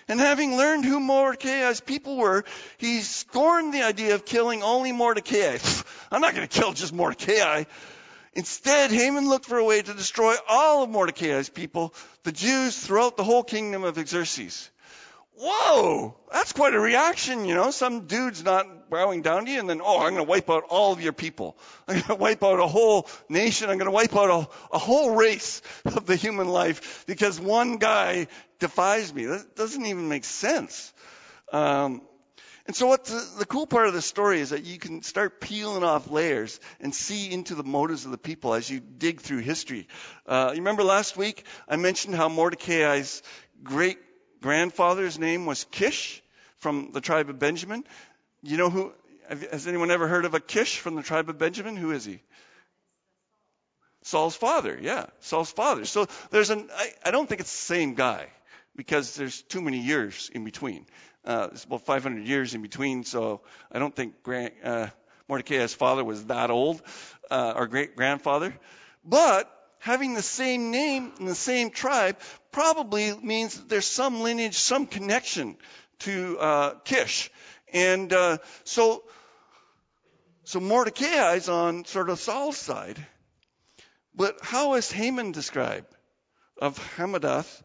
[0.09, 2.45] And having learned who Mordecai's people were,
[2.77, 5.59] he scorned the idea of killing only Mordecai.
[6.11, 7.65] I'm not going to kill just Mordecai.
[8.37, 11.95] Instead, Haman looked for a way to destroy all of Mordecai's people,
[12.25, 14.71] the Jews throughout the whole kingdom of Xerxes.
[15.37, 17.73] Whoa, that's quite a reaction, you know.
[17.73, 20.65] Some dude's not bowing down to you, and then, oh, I'm going to wipe out
[20.69, 21.57] all of your people.
[21.89, 23.69] I'm going to wipe out a whole nation.
[23.69, 27.79] I'm going to wipe out a, a whole race of the human life because one
[27.79, 28.29] guy
[28.61, 29.27] defies me.
[29.27, 30.93] That doesn't even make sense.
[31.53, 32.03] Um,
[32.67, 35.41] and so what the, the, cool part of the story is that you can start
[35.41, 39.41] peeling off layers and see into the motives of the people as you dig through
[39.41, 39.87] history.
[40.27, 43.23] Uh, you remember last week I mentioned how Mordecai's
[43.63, 43.99] great
[44.41, 46.23] grandfather's name was Kish
[46.59, 47.85] from the tribe of Benjamin.
[48.43, 48.93] You know who,
[49.29, 51.77] has anyone ever heard of a Kish from the tribe of Benjamin?
[51.77, 52.21] Who is he?
[54.03, 55.85] Saul's father, yeah, Saul's father.
[55.87, 58.27] So there's an, I, I don't think it's the same guy
[58.77, 60.87] because there's too many years in between.
[61.25, 63.41] Uh, it's about 500 years in between, so
[63.73, 64.89] I don't think Grant, uh,
[65.29, 66.83] Mordecai's father was that old,
[67.31, 68.55] uh, or great grandfather.
[69.05, 72.19] But having the same name and the same tribe
[72.53, 75.57] probably means there's some lineage, some connection
[76.01, 77.31] to uh, Kish.
[77.73, 79.05] And uh, so,
[80.45, 83.05] so Mordecai is on sort of Saul's side.
[84.15, 85.87] But how is Haman described?
[86.61, 87.63] Of Hammedath,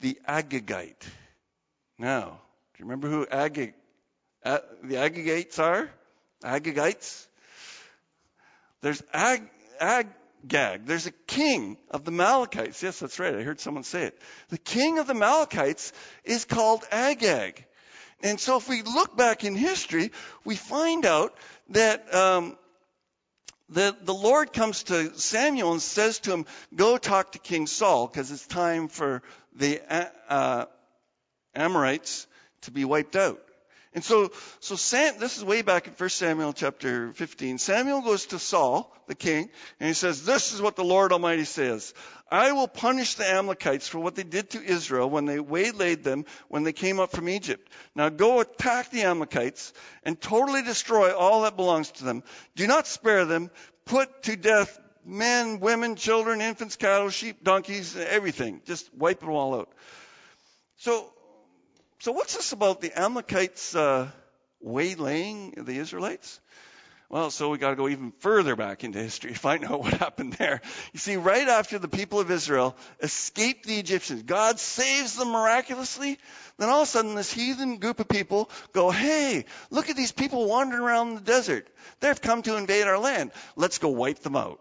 [0.00, 1.06] the Agagite.
[2.00, 2.40] Now,
[2.72, 3.74] do you remember who Agag,
[4.42, 4.62] the
[4.94, 5.90] Agagites are?
[6.42, 7.26] Agagites?
[8.80, 9.42] There's Ag,
[9.78, 10.86] Agag.
[10.86, 12.82] There's a king of the Amalekites.
[12.82, 13.34] Yes, that's right.
[13.34, 14.18] I heard someone say it.
[14.48, 15.92] The king of the Amalekites
[16.24, 17.66] is called Agag.
[18.22, 20.10] And so if we look back in history,
[20.42, 21.34] we find out
[21.68, 22.56] that um,
[23.68, 28.06] the, the Lord comes to Samuel and says to him, Go talk to King Saul,
[28.06, 29.22] because it's time for
[29.54, 29.82] the
[30.30, 30.64] uh,
[31.54, 32.26] Amorites
[32.62, 33.40] to be wiped out.
[33.92, 37.58] And so, so Sam, this is way back in 1 Samuel chapter 15.
[37.58, 41.42] Samuel goes to Saul, the king, and he says, This is what the Lord Almighty
[41.42, 41.92] says.
[42.30, 46.24] I will punish the Amalekites for what they did to Israel when they waylaid them
[46.48, 47.68] when they came up from Egypt.
[47.96, 49.72] Now go attack the Amalekites
[50.04, 52.22] and totally destroy all that belongs to them.
[52.54, 53.50] Do not spare them.
[53.86, 58.62] Put to death men, women, children, infants, cattle, sheep, donkeys, everything.
[58.66, 59.72] Just wipe them all out.
[60.76, 61.12] So
[62.00, 64.08] so what's this about the Amalekites uh,
[64.64, 66.40] waylaying the Israelites?
[67.10, 69.92] Well, so we got to go even further back into history to find out what
[69.92, 70.62] happened there.
[70.94, 76.18] You see, right after the people of Israel escaped the Egyptians, God saves them miraculously.
[76.56, 80.12] Then all of a sudden, this heathen group of people go, "Hey, look at these
[80.12, 81.68] people wandering around the desert.
[82.00, 83.32] They've come to invade our land.
[83.56, 84.58] Let's go wipe them out."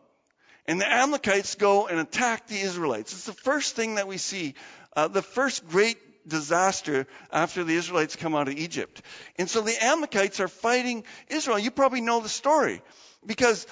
[0.65, 3.13] And the Amalekites go and attack the Israelites.
[3.13, 4.55] It's the first thing that we see.
[4.93, 5.97] Uh, the first great
[6.29, 9.01] disaster after the Israelites come out of Egypt.
[9.37, 11.59] And so the Amalekites are fighting Israel.
[11.59, 12.81] You probably know the story.
[13.25, 13.67] Because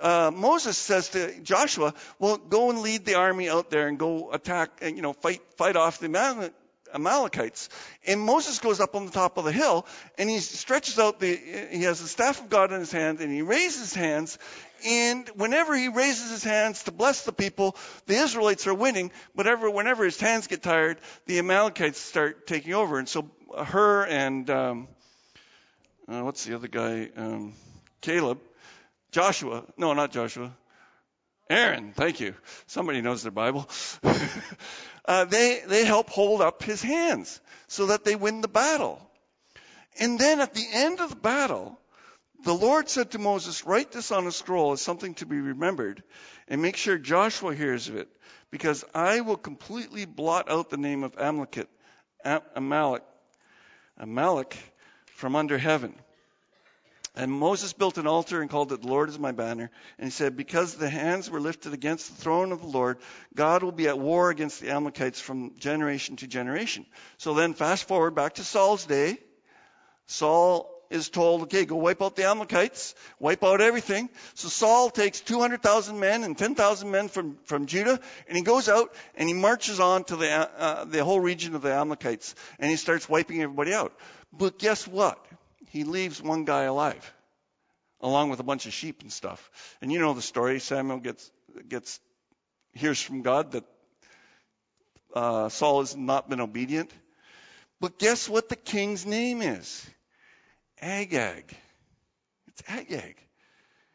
[0.00, 4.30] uh, Moses says to Joshua, "Well, go and lead the army out there and go
[4.32, 6.08] attack, and you know, fight fight off the
[6.94, 7.68] Amalekites."
[8.06, 9.86] And Moses goes up on the top of the hill
[10.18, 11.36] and he stretches out the
[11.70, 14.38] he has the staff of God in his hand and he raises his hands
[14.84, 17.76] and whenever he raises his hands to bless the people,
[18.06, 19.12] the Israelites are winning.
[19.32, 22.98] But ever, whenever his hands get tired, the Amalekites start taking over.
[22.98, 24.88] And so Hur and um,
[26.08, 27.10] uh, what's the other guy?
[27.16, 27.54] Um,
[28.00, 28.38] Caleb,
[29.10, 29.64] Joshua.
[29.76, 30.52] No, not Joshua.
[31.50, 31.92] Aaron.
[31.92, 32.34] Thank you.
[32.66, 33.68] Somebody knows their Bible.
[35.04, 39.00] uh, they they help hold up his hands so that they win the battle.
[39.98, 41.78] And then at the end of the battle,
[42.44, 46.02] the Lord said to Moses, Write this on a scroll as something to be remembered,
[46.48, 48.08] and make sure Joshua hears of it,
[48.50, 51.68] because I will completely blot out the name of Amalek,
[52.24, 53.02] Amalek,
[53.96, 54.56] Amalek
[55.14, 55.94] from under heaven.
[57.14, 59.70] And Moses built an altar and called it, The Lord is my banner.
[59.98, 62.98] And he said, Because the hands were lifted against the throne of the Lord,
[63.34, 66.86] God will be at war against the Amalekites from generation to generation.
[67.18, 69.18] So then, fast forward back to Saul's day.
[70.06, 74.08] Saul is told, okay, go wipe out the Amalekites, wipe out everything.
[74.34, 77.98] So Saul takes 200,000 men and 10,000 men from, from Judah,
[78.28, 81.62] and he goes out and he marches on to the, uh, the whole region of
[81.62, 83.92] the Amalekites, and he starts wiping everybody out.
[84.32, 85.24] But guess what?
[85.72, 87.14] He leaves one guy alive,
[88.02, 89.50] along with a bunch of sheep and stuff.
[89.80, 90.60] And you know the story.
[90.60, 91.30] Samuel gets,
[91.66, 91.98] gets,
[92.74, 93.64] hears from God that
[95.14, 96.92] uh, Saul has not been obedient.
[97.80, 99.88] But guess what the king's name is?
[100.82, 101.56] Agag.
[102.48, 103.16] It's Agag.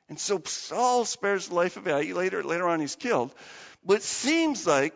[0.10, 2.16] And so Saul spares the life of Agag.
[2.16, 3.32] Later, later on, he's killed.
[3.86, 4.96] But it seems like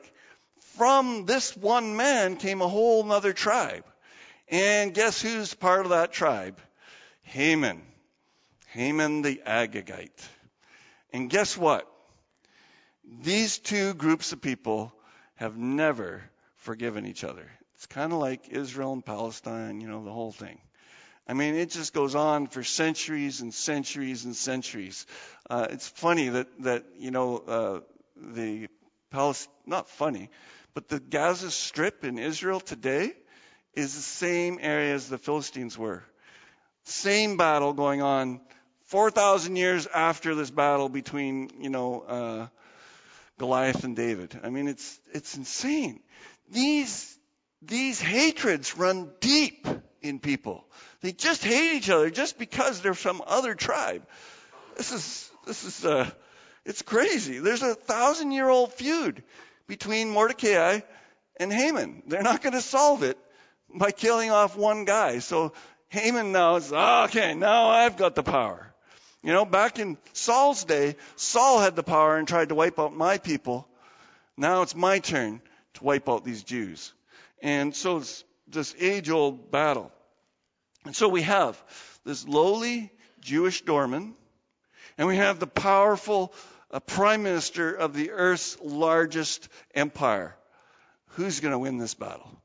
[0.77, 3.85] from this one man came a whole other tribe.
[4.47, 6.59] And guess who's part of that tribe?
[7.23, 7.81] Haman.
[8.67, 10.27] Haman the Agagite.
[11.13, 11.87] And guess what?
[13.21, 14.93] These two groups of people
[15.35, 16.23] have never
[16.57, 17.49] forgiven each other.
[17.75, 20.59] It's kind of like Israel and Palestine, you know, the whole thing.
[21.27, 25.05] I mean, it just goes on for centuries and centuries and centuries.
[25.49, 27.79] Uh, it's funny that that you know uh,
[28.15, 28.67] the
[29.11, 30.29] Palestine, not funny,
[30.73, 33.13] but the Gaza Strip in Israel today
[33.73, 36.03] is the same area as the Philistines were.
[36.83, 38.41] Same battle going on
[38.85, 42.47] 4,000 years after this battle between, you know, uh,
[43.37, 44.39] Goliath and David.
[44.43, 46.01] I mean, it's, it's insane.
[46.51, 47.17] These,
[47.61, 49.67] these hatreds run deep
[50.01, 50.65] in people.
[51.01, 54.05] They just hate each other just because they're from other tribe.
[54.77, 56.09] This is this is uh,
[56.65, 57.39] it's crazy.
[57.39, 59.23] There's a thousand year old feud
[59.67, 60.81] between Mordecai
[61.39, 62.03] and Haman.
[62.07, 63.17] They're not going to solve it
[63.73, 65.19] by killing off one guy.
[65.19, 65.53] So
[65.91, 67.33] Haman now is oh, okay.
[67.33, 68.73] Now I've got the power.
[69.21, 72.95] You know, back in Saul's day, Saul had the power and tried to wipe out
[72.95, 73.67] my people.
[74.37, 75.41] Now it's my turn
[75.73, 76.93] to wipe out these Jews.
[77.41, 79.91] And so it's this age old battle.
[80.85, 81.61] And so we have
[82.05, 82.89] this lowly
[83.19, 84.15] Jewish doorman,
[84.97, 86.33] and we have the powerful
[86.71, 90.37] uh, prime minister of the earth's largest empire.
[91.15, 92.41] Who's going to win this battle?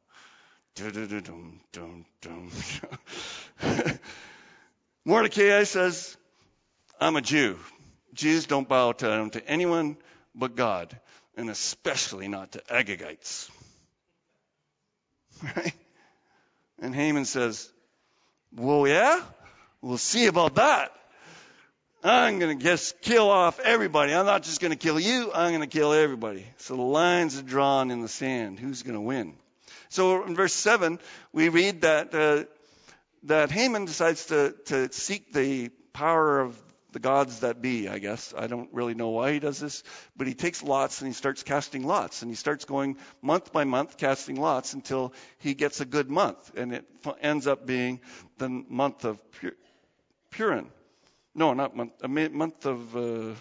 [5.05, 6.17] Mordecai says,
[7.01, 7.59] I'm a Jew.
[8.13, 9.97] Jews don't bow to anyone
[10.35, 10.99] but God,
[11.37, 13.51] and especially not to Agagites.
[15.43, 15.75] Right?
[16.81, 17.71] And Haman says,
[18.55, 19.21] Well, yeah,
[19.83, 20.93] we'll see about that.
[22.03, 24.15] I'm going to just kill off everybody.
[24.15, 26.47] I'm not just going to kill you, I'm going to kill everybody.
[26.57, 28.59] So the lines are drawn in the sand.
[28.59, 29.35] Who's going to win?
[29.89, 30.99] So in verse 7,
[31.33, 32.45] we read that, uh,
[33.25, 36.61] that Haman decides to, to seek the power of
[36.93, 38.33] the gods that be, I guess.
[38.37, 39.83] I don't really know why he does this,
[40.17, 42.23] but he takes lots and he starts casting lots.
[42.23, 46.53] And he starts going month by month casting lots until he gets a good month.
[46.57, 46.87] And it
[47.21, 48.01] ends up being
[48.39, 49.21] the month of
[50.31, 50.71] Purim.
[51.35, 52.97] No, not month, a month of.
[52.97, 53.35] Uh,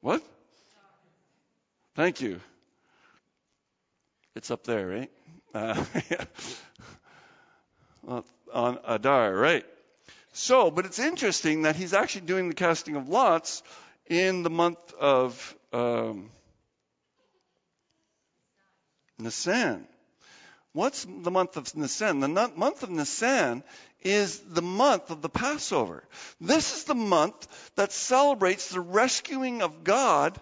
[0.00, 0.22] what?
[1.94, 2.40] Thank you.
[4.34, 5.10] It's up there, right?
[8.04, 8.20] Uh,
[8.52, 9.64] on Adar, right?
[10.32, 13.62] So, but it's interesting that he's actually doing the casting of lots
[14.08, 16.30] in the month of um,
[19.20, 19.86] Nisan.
[20.72, 22.20] What's the month of Nisan?
[22.20, 23.62] The month of Nisan
[24.02, 26.02] is the month of the Passover.
[26.40, 30.40] This is the month that celebrates the rescuing of God,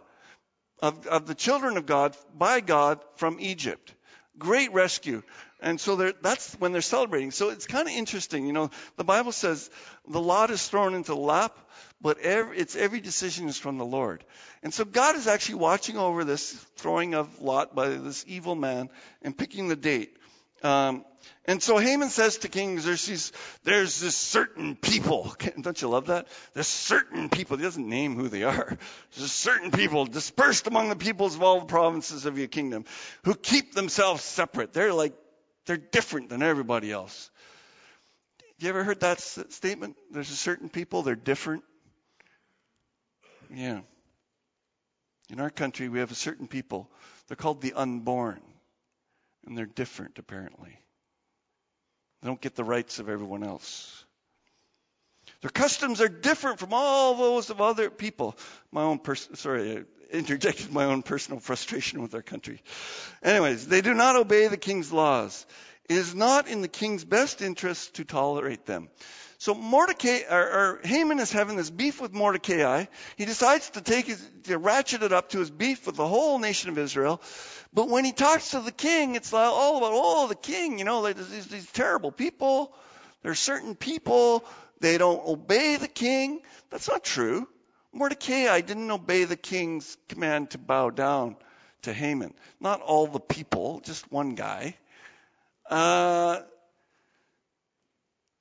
[0.83, 3.95] of, of the children of God, by God from Egypt.
[4.39, 5.22] Great rescue.
[5.62, 7.31] And so that's when they're celebrating.
[7.31, 8.47] So it's kind of interesting.
[8.47, 9.68] You know, the Bible says
[10.09, 11.59] the lot is thrown into the lap,
[12.01, 14.24] but every, it's every decision is from the Lord.
[14.62, 18.89] And so God is actually watching over this throwing of lot by this evil man
[19.20, 20.16] and picking the date.
[20.62, 21.04] Um,
[21.46, 23.32] and so Haman says to King Xerxes,
[23.64, 25.34] there's this certain people.
[25.61, 26.28] Don't you love that?
[26.54, 27.56] There's certain people.
[27.56, 28.78] He doesn't name who they are.
[29.16, 32.84] There's certain people dispersed among the peoples of all the provinces of your kingdom
[33.24, 34.72] who keep themselves separate.
[34.72, 35.14] They're like
[35.66, 37.30] they're different than everybody else.
[38.58, 39.96] You ever heard that statement?
[40.11, 41.64] There's a certain people, they're different.
[43.52, 43.80] Yeah.
[45.30, 46.90] In our country, we have a certain people.
[47.28, 48.40] They're called the unborn.
[49.47, 50.78] And they're different, apparently.
[52.20, 54.05] They don't get the rights of everyone else.
[55.41, 58.36] Their customs are different from all those of other people.
[58.70, 62.61] My own person, sorry, I interjected my own personal frustration with our country.
[63.22, 65.47] Anyways, they do not obey the king's laws.
[65.91, 68.91] It is not in the king's best interest to tolerate them.
[69.38, 72.84] So Mordecai, or, or Haman is having this beef with Mordecai.
[73.16, 76.38] He decides to take his, to ratchet it up to his beef with the whole
[76.38, 77.20] nation of Israel.
[77.74, 81.12] But when he talks to the king, it's all about, oh, the king, you know,
[81.12, 82.72] these, these terrible people.
[83.24, 84.45] There are certain people,
[84.78, 86.41] they don't obey the king.
[86.70, 87.49] That's not true.
[87.93, 91.34] Mordecai didn't obey the king's command to bow down
[91.82, 92.32] to Haman.
[92.61, 94.76] Not all the people, just one guy.
[95.70, 96.40] Uh,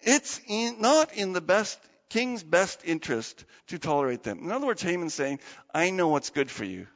[0.01, 4.39] it's in, not in the best king's best interest to tolerate them.
[4.39, 5.39] In other words, Haman's saying,
[5.73, 6.87] I know what's good for you.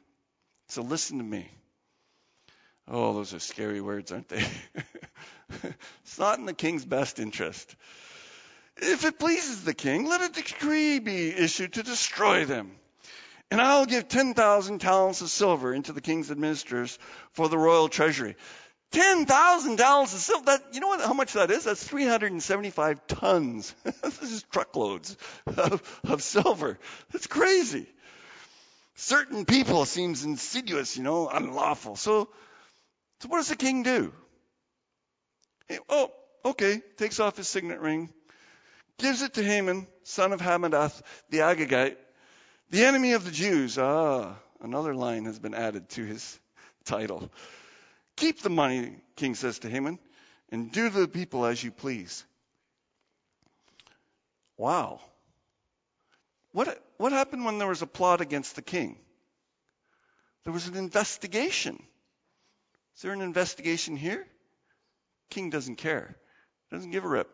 [0.68, 1.48] So listen to me.
[2.88, 4.44] Oh, those are scary words, aren't they?
[6.02, 7.74] it's not in the king's best interest.
[8.76, 12.72] If it pleases the king, let a decree be issued to destroy them.
[13.50, 16.98] And I'll give 10,000 talents of silver into the king's administrators
[17.32, 18.36] for the royal treasury.
[18.94, 20.44] 10,000 talents of silver.
[20.46, 21.64] That, you know what, how much that is?
[21.64, 23.74] That's 375 tons.
[23.84, 25.16] this is truckloads
[25.46, 26.78] of, of silver.
[27.12, 27.88] That's crazy.
[28.94, 31.96] Certain people seems insidious, you know, unlawful.
[31.96, 32.28] So,
[33.18, 34.12] so what does the king do?
[35.68, 36.12] He, oh,
[36.44, 38.10] okay, takes off his signet ring,
[38.98, 41.96] gives it to Haman, son of Hammedatha, the Agagite,
[42.70, 43.76] the enemy of the Jews.
[43.76, 46.38] Ah, another line has been added to his
[46.84, 47.28] title.
[48.16, 49.98] Keep the money, king says to Haman,
[50.50, 52.24] and do to the people as you please.
[54.56, 55.00] Wow.
[56.52, 58.96] What, what happened when there was a plot against the king?
[60.44, 61.82] There was an investigation.
[62.96, 64.24] Is there an investigation here?
[65.30, 66.16] King doesn't care.
[66.70, 67.28] Doesn't give a rip.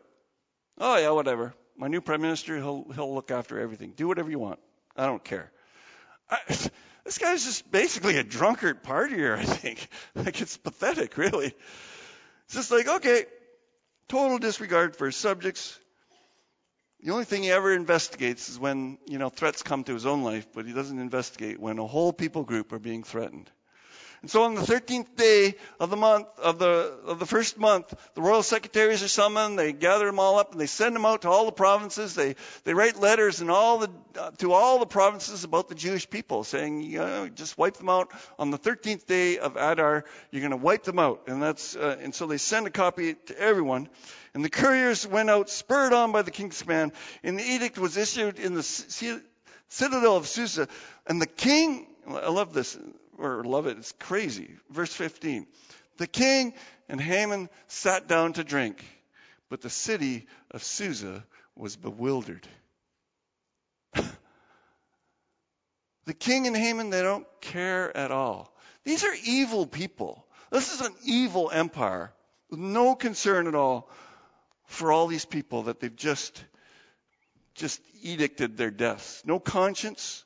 [0.79, 1.55] Oh yeah, whatever.
[1.77, 3.93] My new prime minister, he'll he'll look after everything.
[3.97, 4.59] Do whatever you want.
[4.97, 5.51] I don't care.
[6.31, 6.39] I,
[7.11, 9.89] this guy's just basically a drunkard partier, I think.
[10.15, 11.47] Like it's pathetic, really.
[12.45, 13.25] It's just like, okay,
[14.09, 15.77] total disregard for his subjects.
[17.03, 20.23] The only thing he ever investigates is when, you know, threats come to his own
[20.23, 23.51] life, but he doesn't investigate when a whole people group are being threatened.
[24.23, 27.95] And so on the 13th day of the month, of the, of the first month,
[28.15, 31.23] the royal secretaries are summoned, they gather them all up and they send them out
[31.23, 32.15] to all the provinces.
[32.15, 36.45] They, they write letters all the, uh, to all the provinces about the Jewish people
[36.45, 40.05] saying, you know, just wipe them out on the 13th day of Adar.
[40.31, 41.23] You're going to wipe them out.
[41.27, 43.89] And that's, uh, and so they send a copy to everyone.
[44.35, 46.93] And the couriers went out, spurred on by the king's command,
[47.23, 50.69] and the edict was issued in the citadel of Susa.
[51.07, 52.79] And the king, I love this,
[53.21, 53.79] or love it.
[53.79, 54.57] It's crazy.
[54.71, 55.47] Verse 15.
[55.99, 56.55] The king
[56.89, 58.85] and Haman sat down to drink,
[59.49, 62.47] but the city of Susa was bewildered.
[63.93, 64.05] the
[66.19, 68.55] king and Haman, they don't care at all.
[68.85, 70.27] These are evil people.
[70.51, 72.13] This is an evil empire
[72.49, 73.91] with no concern at all
[74.65, 76.45] for all these people that they've just
[77.55, 79.23] just edicted their deaths.
[79.27, 80.25] No conscience.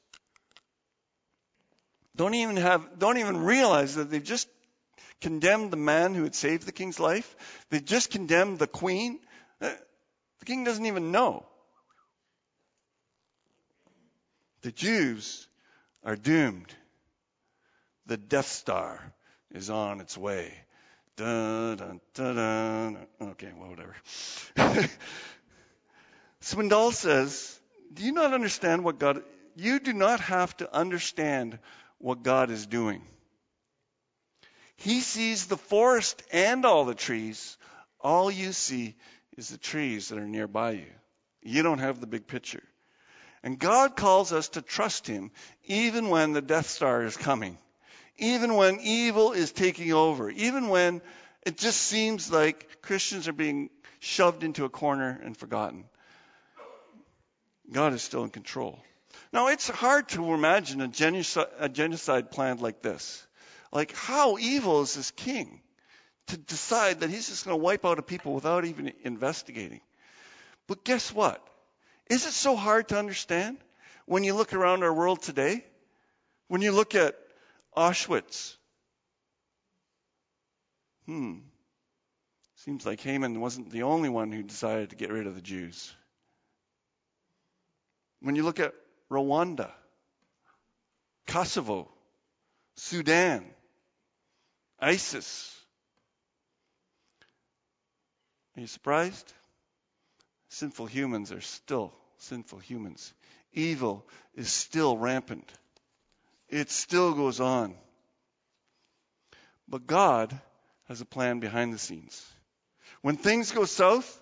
[2.17, 4.49] Don't even have don't even realize that they've just
[5.21, 7.35] condemned the man who had saved the king's life.
[7.71, 9.19] They've just condemned the queen.
[9.61, 9.71] Uh,
[10.41, 11.47] the king doesn't even know.
[14.63, 15.47] The Jews
[16.05, 16.73] are doomed.
[18.07, 19.01] The Death Star
[19.51, 20.53] is on its way.
[21.17, 23.07] Dun, dun, dun.
[23.21, 23.95] Okay, well, whatever.
[26.43, 27.59] Swindoll says,
[27.93, 29.23] Do you not understand what God,
[29.55, 31.59] you do not have to understand
[32.05, 33.03] what God is doing.
[34.77, 37.57] He sees the forest and all the trees.
[38.01, 38.95] All you see
[39.39, 40.93] is the trees that are nearby you.
[41.43, 42.63] You don't have the big picture.
[43.43, 45.31] And God calls us to trust Him
[45.65, 47.57] even when the Death Star is coming
[48.17, 51.03] even when evil is taking over, even when
[51.45, 55.85] it just seems like Christians are being shoved into a corner and forgotten.
[57.73, 58.79] God is still in control.
[59.33, 63.27] Now, it's hard to imagine a genocide, a genocide planned like this.
[63.73, 65.61] Like, how evil is this king
[66.29, 69.81] to decide that he's just going to wipe out a people without even investigating?
[70.67, 71.45] But guess what?
[72.09, 73.59] Is it so hard to understand
[74.07, 75.65] when you look around our world today?
[76.49, 77.17] When you look at
[77.77, 78.57] Auschwitz.
[81.07, 81.39] Hmm.
[82.57, 85.95] Seems like Haman wasn't the only one who decided to get rid of the Jews.
[88.21, 88.73] When you look at
[89.15, 89.71] Rwanda,
[91.27, 91.89] Kosovo,
[92.77, 93.45] Sudan,
[94.81, 95.57] ISIS,
[98.57, 99.33] are you surprised?
[100.49, 103.13] Sinful humans are still sinful humans.
[103.53, 105.53] Evil is still rampant
[106.55, 107.75] it still goes on.
[109.69, 110.39] But God
[110.89, 112.25] has a plan behind the scenes.
[113.03, 114.21] When things go south,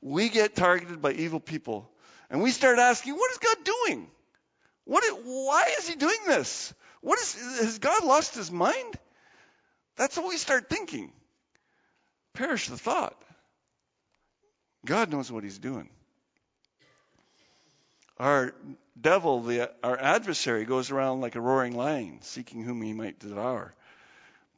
[0.00, 1.88] we get targeted by evil people.
[2.30, 4.10] And we start asking, what is God doing?
[4.88, 6.72] What why is he doing this?
[7.02, 8.98] What is, has God lost his mind?
[9.96, 11.12] That's what we start thinking.
[12.32, 13.22] Perish the thought.
[14.86, 15.90] God knows what he's doing.
[18.16, 18.54] Our
[18.98, 23.74] devil, the, our adversary, goes around like a roaring lion, seeking whom he might devour.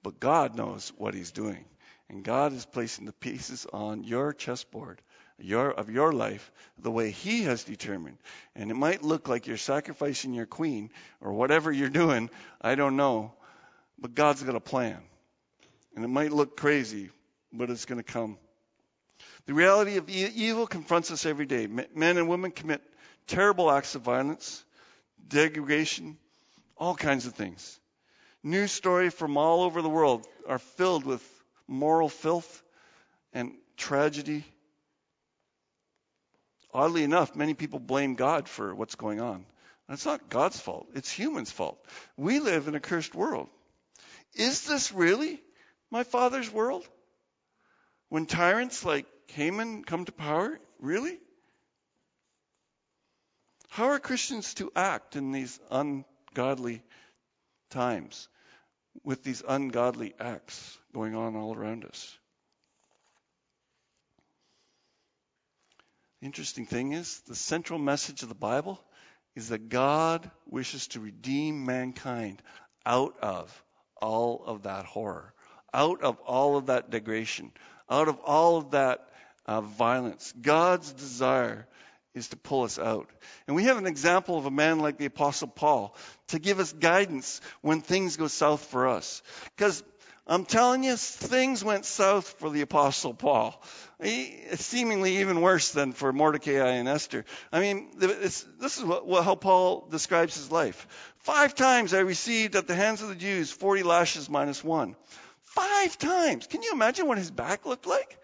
[0.05, 1.65] But God knows what he's doing.
[2.09, 5.03] And God is placing the pieces on your chessboard
[5.43, 8.19] your, of your life the way he has determined.
[8.55, 12.31] And it might look like you're sacrificing your queen or whatever you're doing.
[12.61, 13.33] I don't know.
[13.99, 14.99] But God's got a plan.
[15.95, 17.11] And it might look crazy,
[17.53, 18.39] but it's going to come.
[19.47, 21.67] The reality of evil confronts us every day.
[21.67, 22.81] Men and women commit
[23.27, 24.65] terrible acts of violence,
[25.27, 26.17] degradation,
[26.77, 27.79] all kinds of things.
[28.43, 31.23] News stories from all over the world are filled with
[31.69, 32.63] moral filth
[33.35, 34.45] and tragedy.
[36.73, 39.45] Oddly enough, many people blame God for what's going on.
[39.89, 41.85] That's not God's fault, it's humans' fault.
[42.17, 43.49] We live in a cursed world.
[44.35, 45.43] Is this really
[45.91, 46.87] my father's world?
[48.09, 50.59] When tyrants like Haman come to power?
[50.79, 51.19] Really?
[53.71, 56.83] How are Christians to act in these ungodly
[57.71, 58.29] times
[59.05, 62.19] with these ungodly acts going on all around us?
[66.21, 68.81] The interesting thing is, the central message of the Bible
[69.35, 72.43] is that God wishes to redeem mankind
[72.85, 73.65] out of
[74.01, 75.33] all of that horror,
[75.73, 77.53] out of all of that degradation,
[77.89, 79.09] out of all of that
[79.47, 80.35] uh, violence.
[80.41, 81.67] God's desire
[82.15, 83.09] is to pull us out.
[83.47, 85.97] And we have an example of a man like the Apostle Paul
[86.29, 89.23] to give us guidance when things go south for us.
[89.57, 89.83] Because
[90.31, 93.61] I'm telling you, things went south for the Apostle Paul.
[94.01, 97.25] He, seemingly even worse than for Mordecai and Esther.
[97.51, 100.87] I mean, this is what, what, how Paul describes his life.
[101.19, 104.95] Five times I received at the hands of the Jews 40 lashes minus one.
[105.43, 106.47] Five times.
[106.47, 108.17] Can you imagine what his back looked like?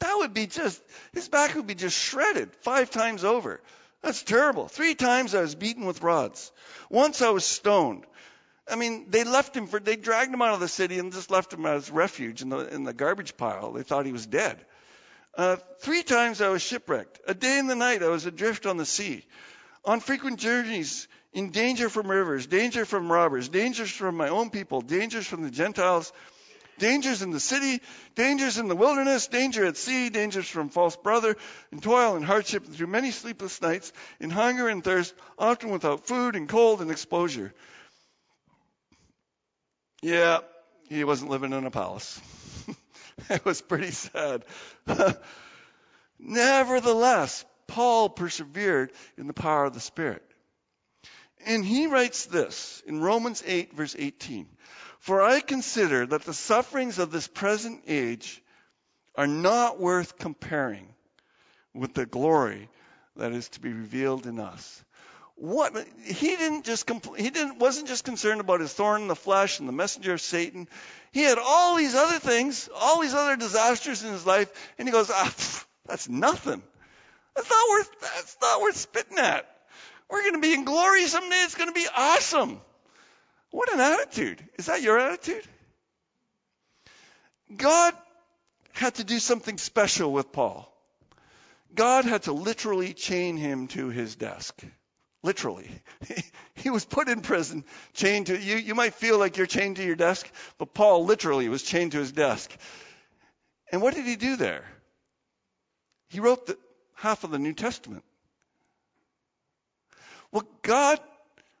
[0.00, 0.82] That would be just,
[1.14, 3.62] his back would be just shredded five times over.
[4.02, 4.68] That's terrible.
[4.68, 6.52] Three times I was beaten with rods.
[6.90, 8.04] Once I was stoned.
[8.70, 11.30] I mean, they left him for, they dragged him out of the city and just
[11.30, 13.72] left him as refuge in the, in the garbage pile.
[13.72, 14.64] They thought he was dead.
[15.36, 17.20] Uh, three times I was shipwrecked.
[17.26, 19.24] A day and the night I was adrift on the sea.
[19.84, 24.80] On frequent journeys, in danger from rivers, danger from robbers, dangers from my own people,
[24.80, 26.12] dangers from the Gentiles,
[26.78, 27.80] dangers in the city,
[28.14, 31.36] dangers in the wilderness, danger at sea, dangers from false brother,
[31.70, 36.06] in toil and hardship, and through many sleepless nights, in hunger and thirst, often without
[36.06, 37.52] food and cold and exposure.
[40.02, 40.38] Yeah,
[40.88, 42.20] he wasn't living in a palace.
[43.30, 44.44] it was pretty sad.
[46.18, 50.22] Nevertheless, Paul persevered in the power of the Spirit.
[51.46, 54.48] And he writes this in Romans 8, verse 18
[54.98, 58.42] For I consider that the sufferings of this present age
[59.14, 60.94] are not worth comparing
[61.74, 62.68] with the glory
[63.16, 64.84] that is to be revealed in us.
[65.40, 69.14] What he didn't just compl- he didn't wasn't just concerned about his thorn in the
[69.14, 70.68] flesh and the messenger of Satan.
[71.12, 74.92] He had all these other things, all these other disasters in his life, and he
[74.92, 76.60] goes, ah, pff, that's nothing.
[77.36, 79.48] That's not worth that's not worth spitting at.
[80.10, 81.36] We're going to be in glory someday.
[81.36, 82.60] It's going to be awesome.
[83.50, 84.42] What an attitude.
[84.58, 85.46] Is that your attitude?
[87.56, 87.94] God
[88.72, 90.68] had to do something special with Paul.
[91.74, 94.60] God had to literally chain him to his desk.
[95.22, 95.68] Literally.
[96.54, 98.56] he was put in prison, chained to you.
[98.56, 101.98] You might feel like you're chained to your desk, but Paul literally was chained to
[101.98, 102.54] his desk.
[103.72, 104.64] And what did he do there?
[106.08, 106.56] He wrote the,
[106.94, 108.04] half of the New Testament.
[110.30, 111.00] What God,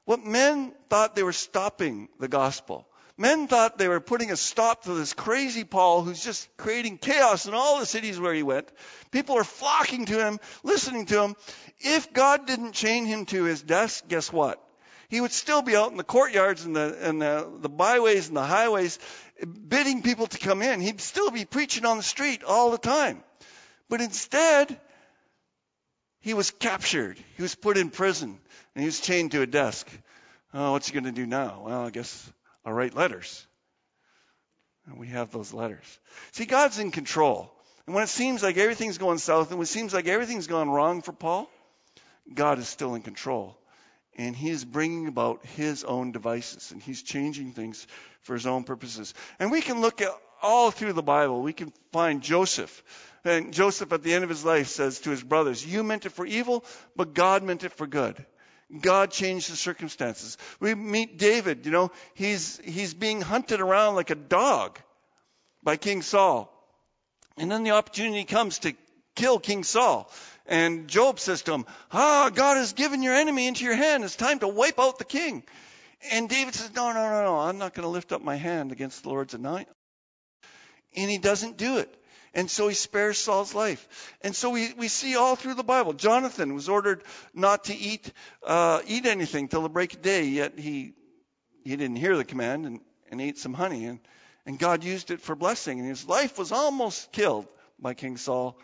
[0.04, 2.86] what men thought they were stopping the gospel.
[3.20, 7.46] Men thought they were putting a stop to this crazy Paul who's just creating chaos
[7.46, 8.70] in all the cities where he went.
[9.10, 11.34] People are flocking to him, listening to him.
[11.80, 14.62] If God didn't chain him to his desk, guess what?
[15.08, 18.36] He would still be out in the courtyards and the, and the, the byways and
[18.36, 19.00] the highways
[19.68, 20.80] bidding people to come in.
[20.80, 23.24] He'd still be preaching on the street all the time.
[23.88, 24.78] But instead,
[26.20, 27.18] he was captured.
[27.36, 28.38] He was put in prison
[28.74, 29.88] and he was chained to a desk.
[30.54, 31.62] Oh, what's he going to do now?
[31.66, 32.32] Well, I guess
[32.68, 33.46] I'll write letters.
[34.86, 35.98] And we have those letters.
[36.32, 37.50] See, God's in control.
[37.86, 40.68] And when it seems like everything's going south and when it seems like everything's gone
[40.68, 41.48] wrong for Paul,
[42.32, 43.56] God is still in control.
[44.18, 47.86] And he is bringing about his own devices and he's changing things
[48.20, 49.14] for his own purposes.
[49.38, 50.10] And we can look at
[50.42, 51.40] all through the Bible.
[51.40, 52.82] We can find Joseph
[53.24, 56.12] and Joseph, at the end of his life, says to his brothers, You meant it
[56.12, 56.64] for evil,
[56.96, 58.24] but God meant it for good.
[58.80, 60.36] God changed the circumstances.
[60.60, 64.78] We meet David, you know, he's, he's being hunted around like a dog
[65.62, 66.52] by King Saul.
[67.38, 68.74] And then the opportunity comes to
[69.16, 70.10] kill King Saul.
[70.46, 74.04] And Job says to him, Ah, God has given your enemy into your hand.
[74.04, 75.44] It's time to wipe out the king.
[76.10, 77.38] And David says, No, no, no, no.
[77.38, 79.72] I'm not going to lift up my hand against the Lord's anointed.
[80.96, 81.94] And he doesn't do it.
[82.38, 84.14] And so he spares Saul's life.
[84.22, 85.92] And so we, we see all through the Bible.
[85.92, 87.02] Jonathan was ordered
[87.34, 88.12] not to eat
[88.46, 90.92] uh, eat anything till the break of day, yet he
[91.64, 92.80] he didn't hear the command and,
[93.10, 93.86] and ate some honey.
[93.86, 93.98] And,
[94.46, 95.80] and God used it for blessing.
[95.80, 97.48] And his life was almost killed
[97.80, 98.56] by King Saul,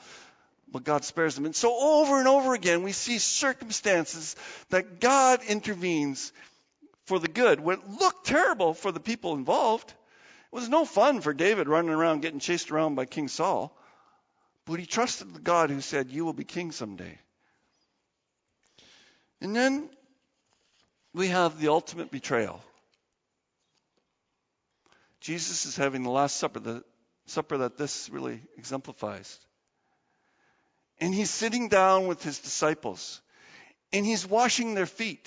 [0.71, 1.45] but God spares him.
[1.45, 4.37] And so over and over again, we see circumstances
[4.71, 6.33] that God intervenes
[7.07, 7.59] for the good.
[7.59, 10.04] What looked terrible for the people involved it
[10.55, 13.77] was no fun for David running around getting chased around by King Saul,
[14.67, 17.19] but he trusted the God who said, You will be king someday.
[19.41, 19.91] And then
[21.13, 22.63] we have the ultimate betrayal.
[25.21, 26.85] Jesus is having the Last Supper, the
[27.27, 29.39] supper that this really exemplifies.
[31.01, 33.21] And he's sitting down with his disciples,
[33.93, 35.27] and he's washing their feet.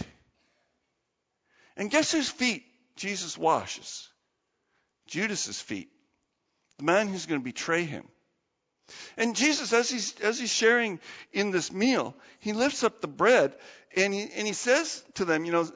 [1.75, 2.63] And guess whose feet
[2.95, 4.07] Jesus washes?
[5.07, 5.89] Judas's feet,
[6.77, 8.07] the man who's going to betray him.
[9.17, 10.99] And Jesus, as he's, as he's sharing
[11.33, 13.53] in this meal, he lifts up the bread
[13.95, 15.69] and he, and he says to them, you know,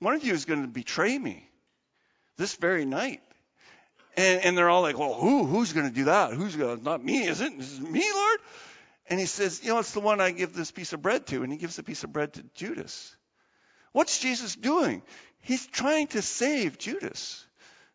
[0.00, 1.48] one of you is going to betray me
[2.36, 3.20] this very night.
[4.16, 6.32] And, and they're all like, well, who, who's going to do that?
[6.32, 7.56] Who's going to, not me, is it?
[7.56, 8.38] This is me, Lord?
[9.08, 11.42] And he says, you know, it's the one I give this piece of bread to.
[11.42, 13.14] And he gives a piece of bread to Judas.
[13.92, 15.02] What's Jesus doing?
[15.40, 17.44] He's trying to save Judas.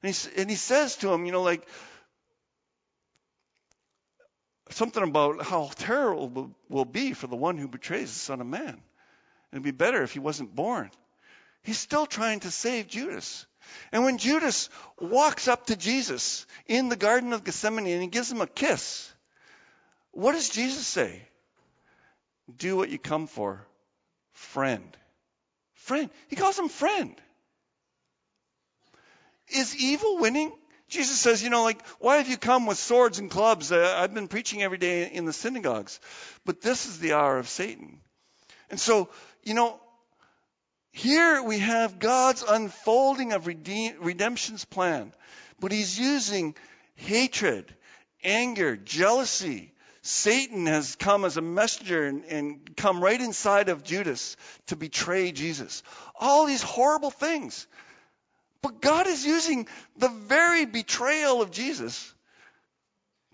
[0.02, 1.68] And he, and he says to him, you know, like,
[4.72, 8.82] something about how terrible will be for the one who betrays the Son of Man.
[9.52, 10.91] It'd be better if he wasn't born.
[11.64, 13.45] He's still trying to save Judas.
[13.91, 14.70] And when Judas
[15.00, 19.12] walks up to Jesus in the Garden of Gethsemane and he gives him a kiss,
[20.12, 21.22] what does Jesus say?
[22.56, 23.66] Do what you come for,
[24.34, 24.97] friend.
[25.74, 26.10] Friend.
[26.28, 27.20] He calls him friend.
[29.56, 30.52] Is evil winning?
[30.89, 33.72] Jesus says, you know, like, why have you come with swords and clubs?
[33.72, 36.00] Uh, I've been preaching every day in the synagogues.
[36.45, 38.00] But this is the hour of Satan.
[38.72, 39.10] And so,
[39.43, 39.80] you know,
[40.91, 45.14] here we have God's unfolding of redeem, redemption's plan.
[45.60, 46.56] But he's using
[46.95, 47.72] hatred,
[48.24, 49.74] anger, jealousy.
[50.02, 54.38] Satan has come as a messenger and, and come right inside of Judas
[54.68, 55.84] to betray Jesus.
[56.20, 57.68] All these horrible things.
[58.62, 62.14] But God is using the very betrayal of Jesus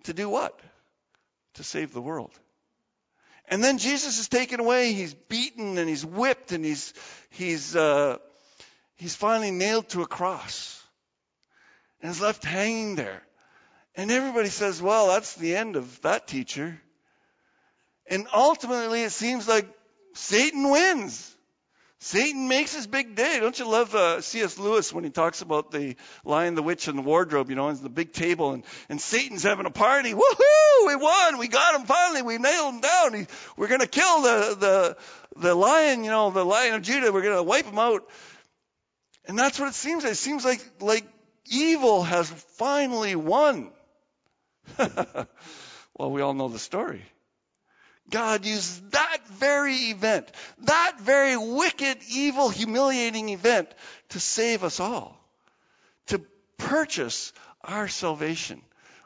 [0.04, 0.60] to do what?
[1.56, 2.32] To save the world.
[3.48, 4.94] And then Jesus is taken away.
[4.94, 6.94] He's beaten and he's whipped and he's
[7.30, 8.18] he's uh,
[8.96, 10.82] he's finally nailed to a cross
[12.02, 13.22] and is left hanging there.
[13.96, 16.82] And everybody says, "Well, that's the end of that teacher."
[18.08, 19.68] And ultimately, it seems like
[20.14, 21.35] Satan wins.
[22.00, 23.40] Satan makes his big day.
[23.40, 24.60] Don't you love uh, C.S.
[24.60, 27.80] Lewis when he talks about the Lion, the Witch, and the Wardrobe, you know, and
[27.80, 30.14] the big table, and, and Satan's having a party.
[30.14, 30.88] Woohoo!
[30.88, 31.38] We won!
[31.38, 32.22] We got him finally!
[32.22, 33.14] We nailed him down!
[33.14, 34.98] He, we're going to kill the, the,
[35.38, 37.12] the lion, you know, the Lion of Judah.
[37.12, 38.08] We're going to wipe him out.
[39.28, 40.14] And that's what it seems like.
[40.14, 41.06] It seems like, like
[41.48, 43.72] evil has finally won.
[44.78, 47.04] well, we all know the story.
[48.10, 53.70] God used that very event, that very wicked, evil, humiliating event
[54.10, 55.20] to save us all,
[56.08, 56.20] to
[56.58, 57.34] purchase
[57.64, 58.62] our salvation.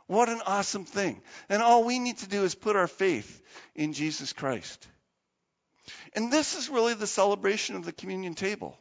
[0.08, 1.22] What an awesome thing.
[1.50, 3.42] And all we need to do is put our faith
[3.76, 4.88] in Jesus Christ.
[6.14, 8.78] And this is really the celebration of the communion table.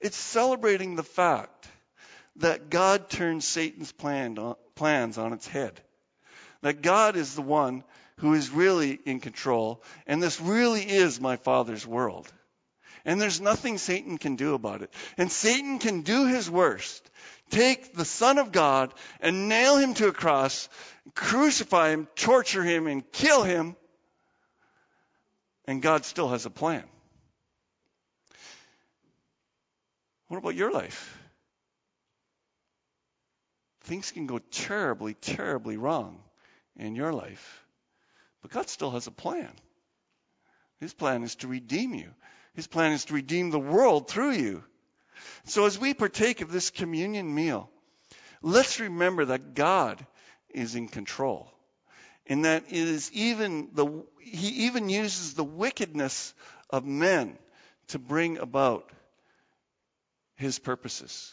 [0.00, 1.68] It's celebrating the fact
[2.36, 4.38] that God turns Satan's plan,
[4.74, 5.80] plans on its head.
[6.62, 7.84] That God is the one
[8.22, 12.32] who is really in control, and this really is my Father's world.
[13.04, 14.94] And there's nothing Satan can do about it.
[15.18, 17.10] And Satan can do his worst.
[17.50, 20.68] Take the Son of God and nail him to a cross,
[21.16, 23.74] crucify him, torture him, and kill him.
[25.64, 26.84] And God still has a plan.
[30.28, 31.18] What about your life?
[33.80, 36.20] Things can go terribly, terribly wrong
[36.76, 37.61] in your life.
[38.42, 39.50] But God still has a plan.
[40.80, 42.10] His plan is to redeem you.
[42.54, 44.64] His plan is to redeem the world through you.
[45.44, 47.70] So as we partake of this communion meal,
[48.42, 50.04] let's remember that God
[50.50, 51.50] is in control.
[52.26, 56.34] And that is even the, he even uses the wickedness
[56.70, 57.38] of men
[57.88, 58.90] to bring about
[60.36, 61.32] his purposes.